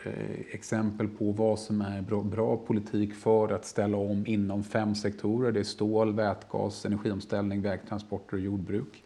[0.53, 5.53] exempel på vad som är bra, bra, politik för att ställa om inom fem sektorer.
[5.53, 9.05] Det är stål, vätgas, energiomställning, vägtransporter och jordbruk.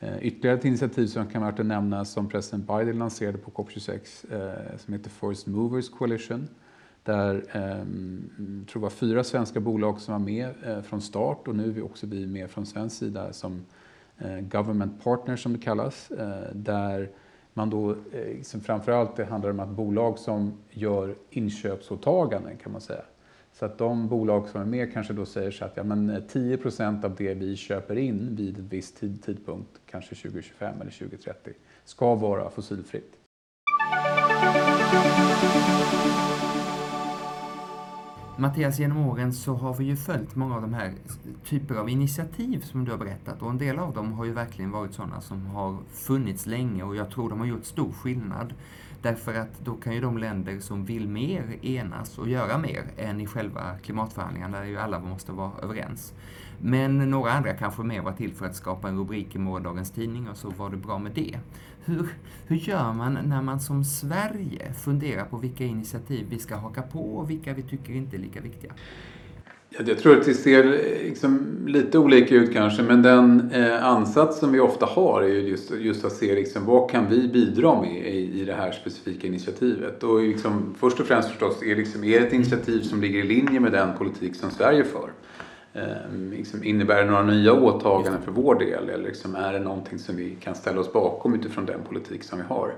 [0.00, 3.50] Eh, ytterligare ett initiativ som kan vara värt att nämna som president Biden lanserade på
[3.50, 3.98] COP26
[4.34, 6.48] eh, som heter First Movers Coalition
[7.02, 8.30] där ehm,
[8.60, 11.64] jag tror det var fyra svenska bolag som var med eh, från start och nu
[11.64, 13.64] är vi också vi med från svensk sida som
[14.40, 16.12] government partner som det kallas.
[16.52, 17.10] Där
[17.54, 23.02] man då, liksom framförallt det handlar om att bolag som gör inköpsåtaganden kan man säga.
[23.58, 26.22] Så att de bolag som är med kanske då säger så att ja, men eh,
[26.22, 26.58] 10
[27.02, 31.52] av det vi köper in vid en viss tid, tidpunkt, kanske 2025 eller 2030,
[31.84, 33.18] ska vara fossilfritt.
[38.36, 40.92] Mattias, genom åren så har vi ju följt många av de här
[41.44, 44.70] typer av initiativ som du har berättat och en del av dem har ju verkligen
[44.70, 48.54] varit sådana som har funnits länge och jag tror de har gjort stor skillnad.
[49.02, 53.20] Därför att då kan ju de länder som vill mer enas och göra mer än
[53.20, 56.14] i själva klimatförhandlingarna där ju alla måste vara överens.
[56.58, 60.28] Men några andra kanske mer var till för att skapa en rubrik i morgondagens tidning
[60.28, 61.38] och så var det bra med det.
[61.84, 62.08] Hur,
[62.46, 67.16] hur gör man när man som Sverige funderar på vilka initiativ vi ska haka på
[67.16, 68.72] och vilka vi tycker inte är lika viktiga?
[69.70, 74.38] Jag tror att det ser eh, liksom lite olika ut kanske men den eh, ansats
[74.38, 78.14] som vi ofta har är just, just att se liksom, vad kan vi bidra med
[78.14, 80.02] i, i det här specifika initiativet.
[80.02, 83.26] Och liksom, först och främst förstås är, liksom, är det ett initiativ som ligger i
[83.26, 85.10] linje med den politik som Sverige för.
[85.72, 89.98] Eh, liksom, innebär det några nya åtaganden för vår del eller liksom, är det någonting
[89.98, 92.74] som vi kan ställa oss bakom utifrån den politik som vi har?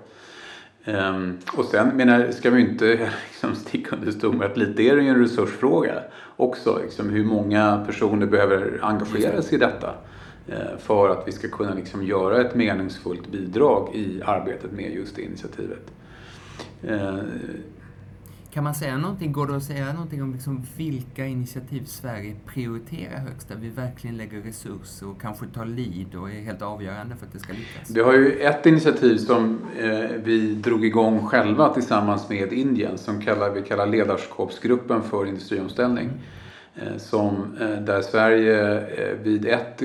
[0.85, 2.87] Um, och sen menar, ska vi inte
[3.29, 6.03] liksom, sticka under stol med att lite är det ju en resursfråga
[6.37, 6.81] också.
[6.83, 9.95] Liksom, hur många personer behöver engagera sig i detta
[10.49, 15.17] uh, för att vi ska kunna liksom, göra ett meningsfullt bidrag i arbetet med just
[15.17, 15.91] det initiativet.
[16.91, 17.19] Uh,
[18.51, 23.19] kan man säga någonting, går det att säga någonting om liksom vilka initiativ Sverige prioriterar
[23.19, 27.27] högst, där vi verkligen lägger resurser och kanske tar lead och är helt avgörande för
[27.27, 27.91] att det ska lyckas?
[27.91, 33.21] Vi har ju ett initiativ som eh, vi drog igång själva tillsammans med Indien som
[33.21, 36.05] kallar, vi kallar ledarskapsgruppen för industriomställning.
[36.05, 36.19] Mm.
[36.93, 38.85] Eh, som, eh, där Sverige
[39.23, 39.83] vid ett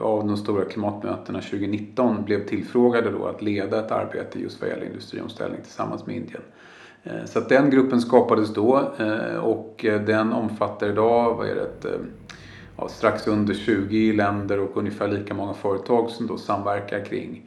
[0.00, 4.86] av de stora klimatmötena 2019 blev tillfrågade då att leda ett arbete just vad gäller
[4.86, 6.42] industriomställning tillsammans med Indien.
[7.02, 11.54] Eh, så att den gruppen skapades då eh, och eh, den omfattar idag, vad är
[11.54, 11.98] det,
[12.76, 17.46] ja, strax under 20 länder och ungefär lika många företag som då samverkar kring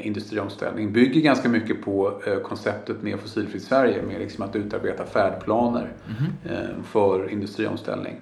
[0.00, 0.92] industriomställning.
[0.92, 6.84] Bygger ganska mycket på konceptet med Fossilfritt Sverige, med liksom att utarbeta färdplaner mm.
[6.84, 8.20] för industriomställning.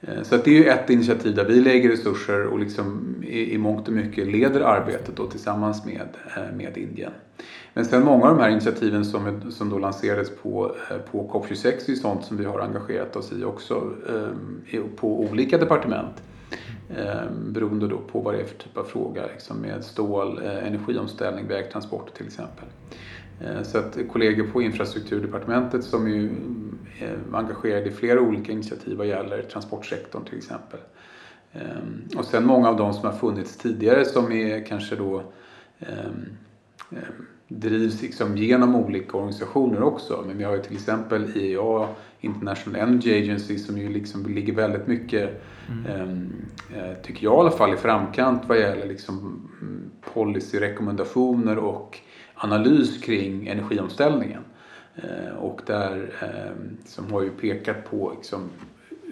[0.00, 3.54] Eh, så att det är ju ett initiativ där vi lägger resurser och liksom i,
[3.54, 7.12] i mångt och mycket leder arbetet då tillsammans med, eh, med Indien.
[7.74, 11.90] Men sen många av de här initiativen som, som då lanserades på, eh, på COP26
[11.90, 13.92] är sånt som vi har engagerat oss i också
[14.96, 16.22] på olika departement.
[17.46, 22.16] Beroende då på vad det är för typ av fråga, liksom med stål, energiomställning, vägtransporter
[22.16, 22.64] till exempel.
[23.40, 26.30] Eh, så att kollegor på infrastrukturdepartementet som är ju
[27.00, 30.80] eh, engagerade i flera olika initiativ vad gäller transportsektorn till exempel.
[31.52, 35.22] Eh, och sen många av de som har funnits tidigare som är kanske då
[37.50, 40.24] drivs liksom genom olika organisationer också.
[40.26, 41.88] Men vi har ju till exempel IEA,
[42.20, 46.32] International Energy Agency, som ju liksom ligger väldigt mycket, mm.
[46.74, 51.98] Eh, tycker jag i alla fall, i framkant vad gäller liksom mm, policyrekommendationer och
[52.40, 54.42] analys kring energiomställningen.
[54.96, 58.50] Eh, och där ehm, som har ju pekat på liksom,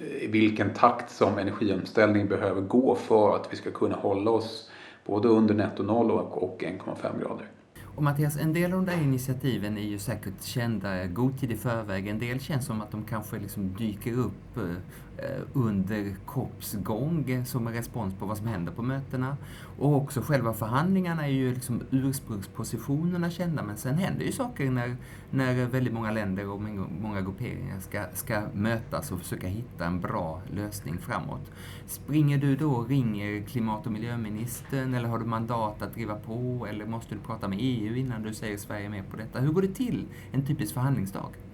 [0.01, 4.71] eh, i vilken takt som energiomställningen behöver gå för att vi ska kunna hålla oss
[5.07, 7.47] både under netto noll och 1,5 grader.
[7.97, 11.53] Och Mattias, en del av de där initiativen är ju säkert kända eh, god tid
[11.53, 12.09] i förväg.
[12.09, 14.59] En del känns som att de kanske liksom dyker upp
[15.23, 19.37] Eh, under COPs gång som en respons på vad som händer på mötena.
[19.79, 24.97] Och också själva förhandlingarna är ju liksom ursprungspositionerna kända men sen händer ju saker när,
[25.31, 26.61] när väldigt många länder och
[27.01, 31.51] många grupperingar ska, ska mötas och försöka hitta en bra lösning framåt.
[31.87, 36.67] Springer du då och ringer klimat och miljöministern eller har du mandat att driva på
[36.71, 39.41] eller måste du prata med EU innan du säger Sverige är med på detta?
[39.41, 41.48] Hur går det till en typisk förhandlingsdag?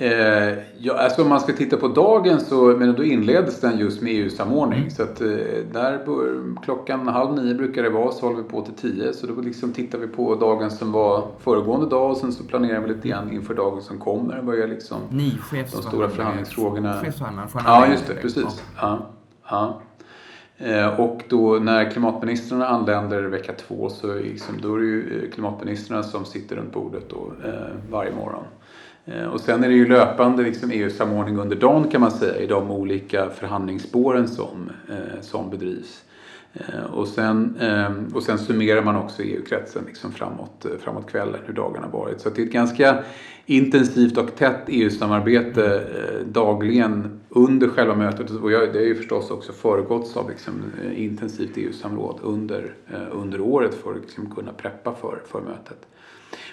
[0.00, 4.02] Eh, ja, alltså om man ska titta på dagen så men då inleds den just
[4.02, 4.78] med EU-samordning.
[4.78, 4.90] Mm.
[4.90, 5.28] Så att eh,
[5.72, 9.12] där bör, klockan halv nio brukar det vara så håller vi på till tio.
[9.12, 12.80] Så då liksom tittar vi på dagen som var föregående dag och sen så planerar
[12.80, 14.42] vi lite grann inför dagen som kommer.
[14.42, 17.02] Börjar liksom Ni de stora förhandlingsfrågorna.
[17.64, 18.14] Ja, just det.
[18.14, 18.62] Precis.
[18.80, 19.06] Ja.
[19.50, 19.80] Ja.
[20.58, 25.30] Eh, och då när klimatministrarna anländer vecka två så liksom, då är det ju eh,
[25.30, 27.52] klimatministrarna som sitter runt bordet då, eh,
[27.90, 28.44] varje morgon.
[29.10, 32.46] Eh, och sen är det ju löpande liksom EU-samordning under dagen kan man säga i
[32.46, 36.04] de olika förhandlingsspåren som, eh, som bedrivs.
[36.52, 37.56] Eh, och sen,
[38.14, 42.20] och sen summerar man också EU-kretsen liksom framåt, framåt kvällen hur dagarna varit.
[42.20, 42.98] Så det är ett ganska
[43.46, 45.82] intensivt och tätt EU-samarbete
[46.24, 48.30] dagligen under själva mötet.
[48.30, 50.52] Och det har ju förstås också föregåtts av liksom
[50.96, 52.74] intensivt EU-samråd under,
[53.10, 55.86] under året för att liksom kunna preppa för, för mötet.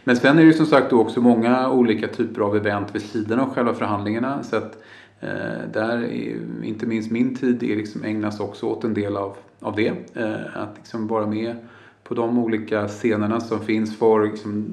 [0.07, 3.53] Men sen är det som sagt också många olika typer av event vid sidan av
[3.53, 4.43] själva förhandlingarna.
[4.43, 4.83] Så att
[5.19, 9.35] eh, där, är, inte minst min tid, är liksom ägnas också åt en del av,
[9.59, 9.93] av det.
[10.13, 11.55] Eh, att liksom vara med
[12.03, 14.65] på de olika scenerna som finns för liksom,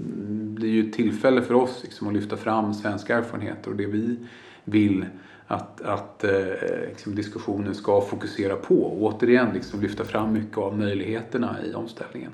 [0.54, 4.16] blir ju ett tillfälle för oss liksom, att lyfta fram svenska erfarenheter och det vi
[4.64, 5.06] vill
[5.46, 6.30] att, att eh,
[6.88, 8.74] liksom diskussionen ska fokusera på.
[8.74, 12.30] Och återigen liksom lyfta fram mycket av möjligheterna i omställningen.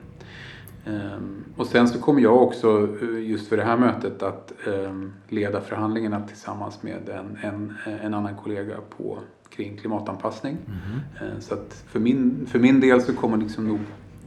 [0.87, 5.13] Ehm, och sen så kommer jag också eh, just för det här mötet att ehm,
[5.29, 9.19] leda förhandlingarna tillsammans med en, en, en annan kollega på,
[9.49, 10.57] kring klimatanpassning.
[10.67, 11.41] Mm.
[11.41, 13.79] Så att för min, för min del så kommer liksom nog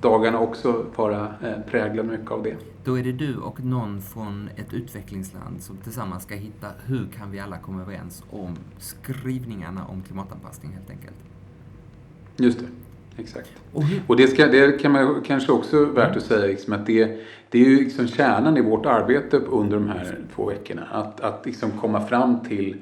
[0.02, 2.58] dagarna också vara eh, präglade mycket av det.
[2.84, 7.32] Då är det du och någon från ett utvecklingsland som tillsammans ska hitta hur kan
[7.32, 11.16] vi alla komma överens om skrivningarna om klimatanpassning helt enkelt.
[12.38, 12.66] Just det.
[13.18, 13.50] Exakt.
[13.74, 17.18] Och, och det, ska, det, kan man kanske också värt att säga liksom att det,
[17.50, 20.88] det är ju liksom kärnan i vårt arbete under de här två veckorna.
[20.92, 22.76] Att, att liksom komma fram till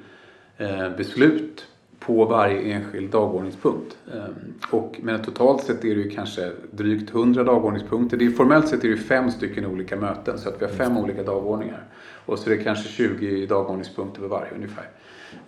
[0.57, 1.65] eh, beslut
[1.99, 3.97] på varje enskild dagordningspunkt.
[4.13, 8.17] Um, och, men totalt sett är det ju kanske drygt 100 dagordningspunkter.
[8.17, 10.97] Det är, formellt sett är det fem stycken olika möten så att vi har fem
[10.97, 11.84] olika dagordningar.
[12.25, 14.89] Och så är det kanske 20 dagordningspunkter för varje ungefär.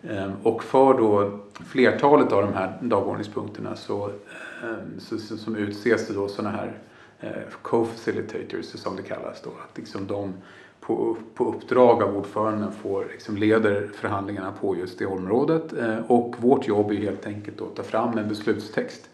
[0.02, 6.08] Um, och för då flertalet av de här dagordningspunkterna så Ehm, Ehm, så, som utses
[6.08, 6.80] till sådana här
[7.20, 9.50] eh, co-facilitators som det kallas då.
[9.50, 10.34] Att liksom de
[10.80, 15.74] på, på uppdrag av ordföranden får, liksom leder förhandlingarna på just det området.
[15.74, 19.10] Eh, och vårt jobb är helt enkelt att ta fram en beslutstext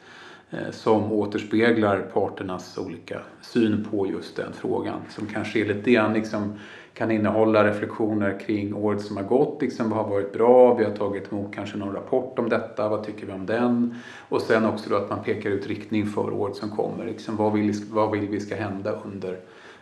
[0.50, 5.02] eh, som återspeglar parternas olika syn på just den frågan.
[5.10, 6.54] Som kanske är lite grann liksom
[6.94, 9.62] kan innehålla reflektioner kring året som har gått.
[9.62, 10.74] Liksom, vad har varit bra?
[10.74, 12.90] Vi har tagit emot kanske någon rapport om detta.
[12.90, 13.96] Vad tycker vi om den?
[14.30, 17.06] Och sen också då att man pekar ut riktning för året som kommer.
[17.06, 19.40] Liksom, vad, vill, vad vill vi ska hända under,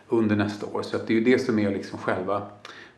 [0.08, 0.82] under nästa år?
[0.82, 2.42] Så att det är ju det som är liksom själva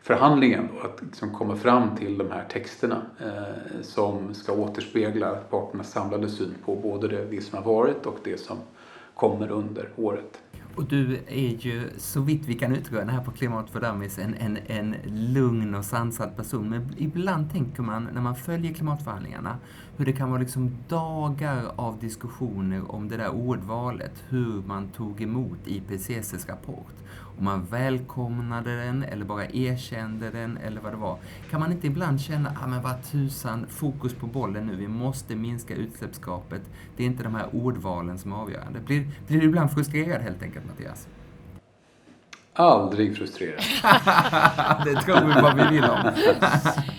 [0.01, 0.69] förhandlingen.
[0.73, 6.29] Då, att liksom komma fram till de här texterna eh, som ska återspegla parternas samlade
[6.29, 8.57] syn på både det, det som har varit och det som
[9.15, 10.39] kommer under året.
[10.75, 14.33] Och du är ju, så vitt vi kan utröna här på Klimat för Dummies, en,
[14.33, 16.69] en, en lugn och sansad person.
[16.69, 19.57] Men ibland tänker man, när man följer klimatförhandlingarna,
[20.01, 25.21] hur det kan vara liksom dagar av diskussioner om det där ordvalet, hur man tog
[25.21, 26.93] emot IPCCs rapport
[27.37, 31.17] om man välkomnade den eller bara erkände den eller vad det var.
[31.49, 35.35] Kan man inte ibland känna, ah, men vad tusan, fokus på bollen nu, vi måste
[35.35, 36.61] minska utsläppsgapet.
[36.97, 38.79] Det är inte de här ordvalen som är avgörande.
[38.79, 41.07] Blir, blir du ibland frustrerad helt enkelt, Mattias?
[42.53, 43.59] Aldrig frustrerad.
[44.85, 46.11] det tror vi vad vi vill om.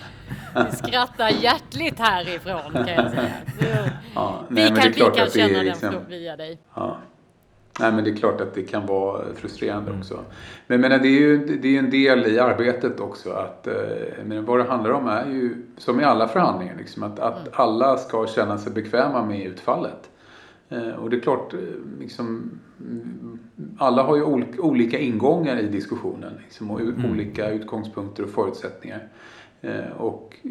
[0.55, 3.33] Vi skrattar hjärtligt härifrån kan jag säga.
[4.15, 6.59] Ja, nej, vi kan, vi kan känna liksom, den via dig.
[6.75, 6.97] Ja.
[7.81, 10.01] Nej, men det är klart att det kan vara frustrerande mm.
[10.01, 10.21] också.
[10.67, 13.31] Men, men det är ju det är en del i arbetet också.
[13.31, 13.75] Att, eh,
[14.25, 17.53] men vad det handlar om är ju, som i alla förhandlingar, liksom, att, att mm.
[17.53, 20.11] alla ska känna sig bekväma med utfallet.
[20.69, 21.59] Eh, och det är klart, eh,
[22.01, 22.51] liksom,
[23.79, 24.23] alla har ju
[24.59, 26.33] olika ingångar i diskussionen.
[26.45, 27.11] Liksom, och mm.
[27.11, 29.09] olika utgångspunkter och förutsättningar.
[29.63, 30.51] Eh, och eh,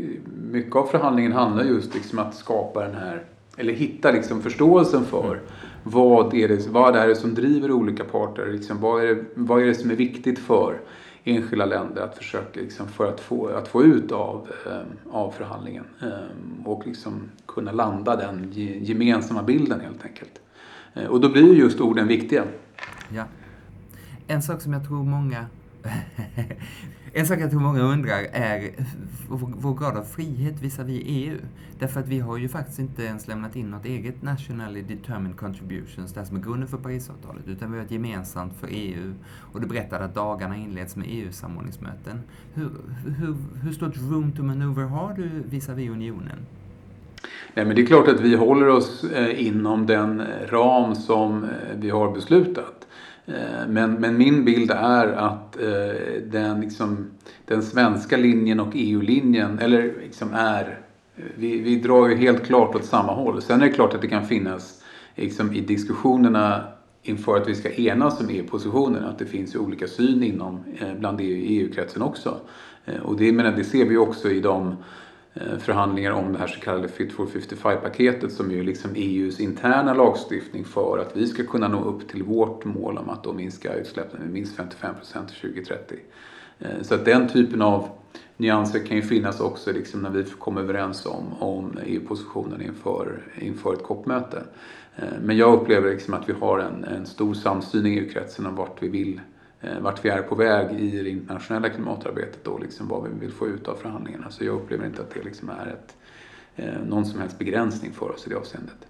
[0.52, 3.24] mycket av förhandlingen handlar just liksom att skapa den här,
[3.58, 5.40] eller hitta liksom förståelsen för mm
[5.84, 8.48] vad är det, vad är det som driver olika parter?
[8.52, 10.80] Liksom, vad, är det, vad är det som är viktigt för
[11.24, 15.84] enskilda länder att försöka liksom för att få, att få ut av, eh, av förhandlingen
[16.66, 18.52] och liksom kunna landa den
[18.82, 20.42] gemensamma bilden helt enkelt.
[21.10, 22.44] Och då blir just orden viktiga.
[23.10, 23.24] Ja.
[24.28, 25.46] En sak som jag tror många
[27.14, 28.72] En sak jag tror många undrar är
[29.30, 31.38] vår grad av frihet visavi EU.
[31.80, 36.14] Därför att vi har ju faktiskt inte ens lämnat in något eget Nationally Determined Contributions,
[36.14, 39.14] det som är grunden för Parisavtalet, utan vi har ett gemensamt för EU.
[39.54, 42.22] Och du berättade att dagarna inleds med EU-samordningsmöten.
[42.54, 42.70] Hur,
[43.18, 46.38] hur, hur stort room to maneuver har du visavi unionen?
[47.54, 51.50] Nej, men det är klart att vi håller oss eh, inom den ram som eh,
[51.76, 52.88] vi har beslutat.
[53.26, 57.12] Eh, men, men min bild är att eh, den, liksom,
[57.46, 60.80] den svenska linjen och EU-linjen, eller liksom är,
[61.36, 63.42] vi, vi drar ju helt klart åt samma håll.
[63.42, 64.84] Sen är det klart att det kan finnas
[65.16, 66.64] liksom, i diskussionerna
[67.04, 70.94] inför att vi ska enas om EU-positionen, att det finns ju olika syn inom, eh,
[71.00, 72.38] bland EU-kretsen också.
[73.04, 74.76] Och det, menar, det ser vi också i de
[75.34, 79.94] Eh, förhandlingar om det här så kallade Fit for 55-paketet som är liksom EUs interna
[79.94, 83.74] lagstiftning för att vi ska kunna nå upp till vårt mål om att då minska
[83.74, 85.98] utsläppen med minst 55 procent till 2030.
[86.60, 87.90] Eh, så att den typen av
[88.38, 93.74] nyanser kan ju finnas också liksom när vi kommer överens om, om EU-positionen inför, inför
[93.74, 94.44] ett COP-möte.
[94.96, 98.56] Eh, men jag upplever liksom att vi har en, en stor samsyn i EU-kretsen om
[98.56, 99.22] vart vi vill
[99.64, 103.32] Eh, vart vi är på väg i det internationella klimatarbetet och liksom vad vi vill
[103.32, 104.32] få ut av förhandlingarna.
[104.32, 105.98] Så jag upplever inte att det liksom är ett,
[106.56, 108.88] eh, någon som helst begränsning för oss i det avseendet.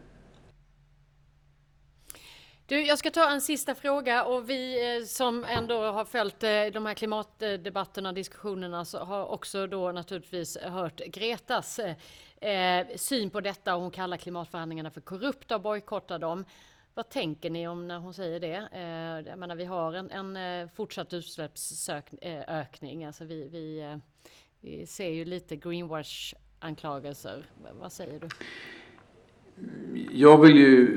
[2.66, 6.40] Du, jag ska ta en sista fråga och vi eh, som ändå har följt
[6.74, 11.80] de här klimatdebatterna och diskussionerna så har också då naturligtvis hört Gretas
[12.96, 13.74] syn på detta.
[13.74, 16.46] Hon kallar klimatförhandlingarna för korrupta och bojkottar dem.
[16.94, 18.70] Vad tänker ni om när hon säger det?
[18.72, 23.04] Eh, jag menar, vi har en, en eh, fortsatt utsläppsökning.
[23.04, 23.98] Eh, alltså vi, vi, eh,
[24.60, 27.46] vi ser ju lite greenwash-anklagelser.
[27.74, 28.30] Vad säger du?
[30.12, 30.88] Jag vill ju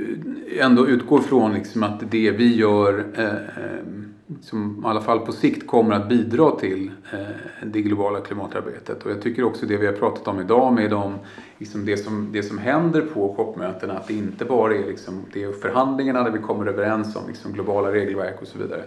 [0.60, 3.84] ändå utgå från liksom att det vi gör eh, eh,
[4.40, 7.18] som i alla fall på sikt kommer att bidra till eh,
[7.64, 9.04] det globala klimatarbetet.
[9.04, 11.18] Och jag tycker också det vi har pratat om idag med de,
[11.58, 15.42] liksom det, som, det som händer på COP-mötena, att det inte bara är liksom, det
[15.42, 18.82] är förhandlingarna där vi kommer överens om liksom, globala regelverk och så vidare.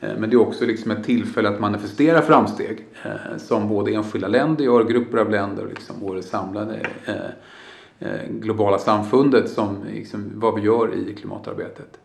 [0.00, 4.28] Eh, men det är också liksom ett tillfälle att manifestera framsteg eh, som både enskilda
[4.28, 6.86] länder gör, grupper av länder och liksom vår samlade
[8.30, 11.98] globala samfundet som liksom, vad vi gör i klimatarbetet.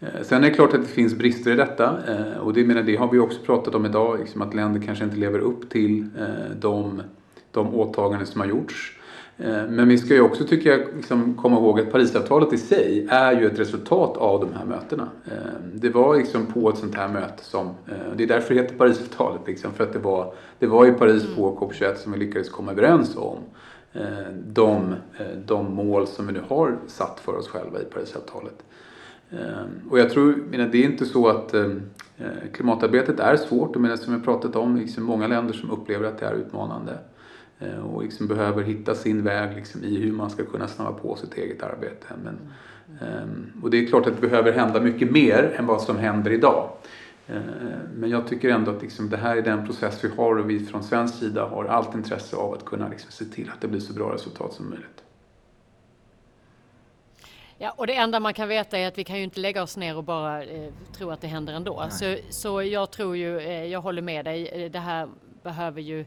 [0.00, 2.82] Eh, sen är det klart att det finns brister i detta eh, och det, menar,
[2.82, 6.08] det har vi också pratat om idag, liksom att länder kanske inte lever upp till
[6.18, 7.02] eh, de,
[7.50, 8.92] de åtaganden som har gjorts.
[9.68, 13.40] Men vi ska ju också, tycker jag, liksom komma ihåg att Parisavtalet i sig är
[13.40, 15.08] ju ett resultat av de här mötena.
[15.74, 17.70] Det var liksom på ett sånt här möte som,
[18.16, 21.22] det är därför det heter Parisavtalet, liksom, för att det var, det var i Paris
[21.36, 21.58] på mm.
[21.58, 23.38] COP21 som vi lyckades komma överens om
[24.00, 28.64] Eh, de, eh, de mål som vi nu har satt för oss själva i Parisavtalet.
[29.30, 31.54] Eh, och jag tror, menar, det är inte så att
[32.52, 33.76] klimatarbetet är svårt.
[33.76, 36.98] Och som jag pratat om, liksom många länder som upplever att det är utmanande.
[37.92, 41.34] Och liksom behöver hitta sin väg liksom i hur man ska kunna snabba på sitt
[41.34, 42.06] eget arbete.
[42.24, 42.38] Men,
[43.00, 46.30] ehm, och det är klart att det behöver hända mycket mer än vad som händer
[46.30, 46.70] idag.
[47.94, 50.60] Men jag tycker ändå att liksom det här är den process vi har och vi
[50.66, 53.80] från svensk sida har allt intresse av att kunna liksom se till att det blir
[53.80, 55.02] så bra resultat som möjligt.
[57.58, 59.76] Ja, och det enda man kan veta är att vi kan ju inte lägga oss
[59.76, 61.86] ner och bara eh, tro att det händer ändå.
[61.90, 65.08] Så, så jag tror ju, eh, jag håller med dig, eh, det här
[65.42, 66.04] behöver ju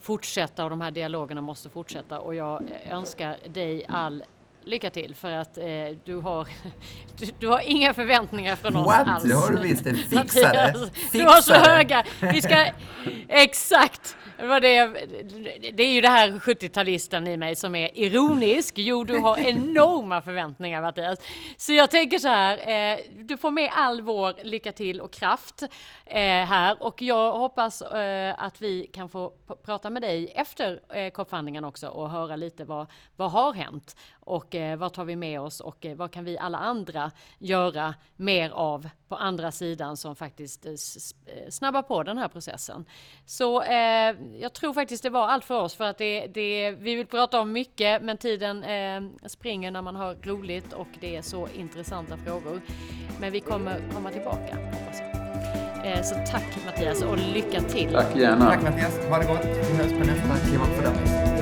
[0.00, 4.24] fortsätta och de här dialogerna måste fortsätta och jag önskar dig all
[4.66, 5.64] lycka till för att eh,
[6.04, 6.48] du, har,
[7.18, 9.08] du, du, har inga förväntningar från oss What?
[9.08, 9.24] alls.
[9.24, 10.90] Det har du visst, fixa det!
[11.12, 12.66] Du har så höga, vi ska,
[13.28, 14.16] exakt!
[14.38, 14.60] Det,
[15.72, 18.78] det är ju det här 70-talisten i mig som är ironisk.
[18.78, 21.18] Jo, du har enorma förväntningar Mattias.
[21.56, 22.58] Så jag tänker så här,
[22.92, 25.62] eh, du får med all vår lycka till och kraft
[26.06, 29.32] eh, här och jag hoppas eh, att vi kan få
[29.64, 32.86] prata med dig efter eh, också och höra lite vad,
[33.16, 33.96] vad har hänt
[34.26, 37.94] och eh, vad tar vi med oss och eh, vad kan vi alla andra göra
[38.16, 42.84] mer av på andra sidan som faktiskt eh, eh, snabbar på den här processen.
[43.26, 46.94] Så eh, jag tror faktiskt det var allt för oss för att det, det vi
[46.94, 51.22] vill prata om mycket men tiden eh, springer när man har roligt och det är
[51.22, 52.60] så intressanta frågor.
[53.20, 55.16] Men vi kommer komma tillbaka hoppas jag.
[56.04, 57.92] Så tack Mattias och lycka till!
[57.92, 58.50] Tack gärna!
[58.50, 59.44] Tack Mattias, ha det gott!
[59.44, 61.35] Vi hörs på nästa Klimatfördömning.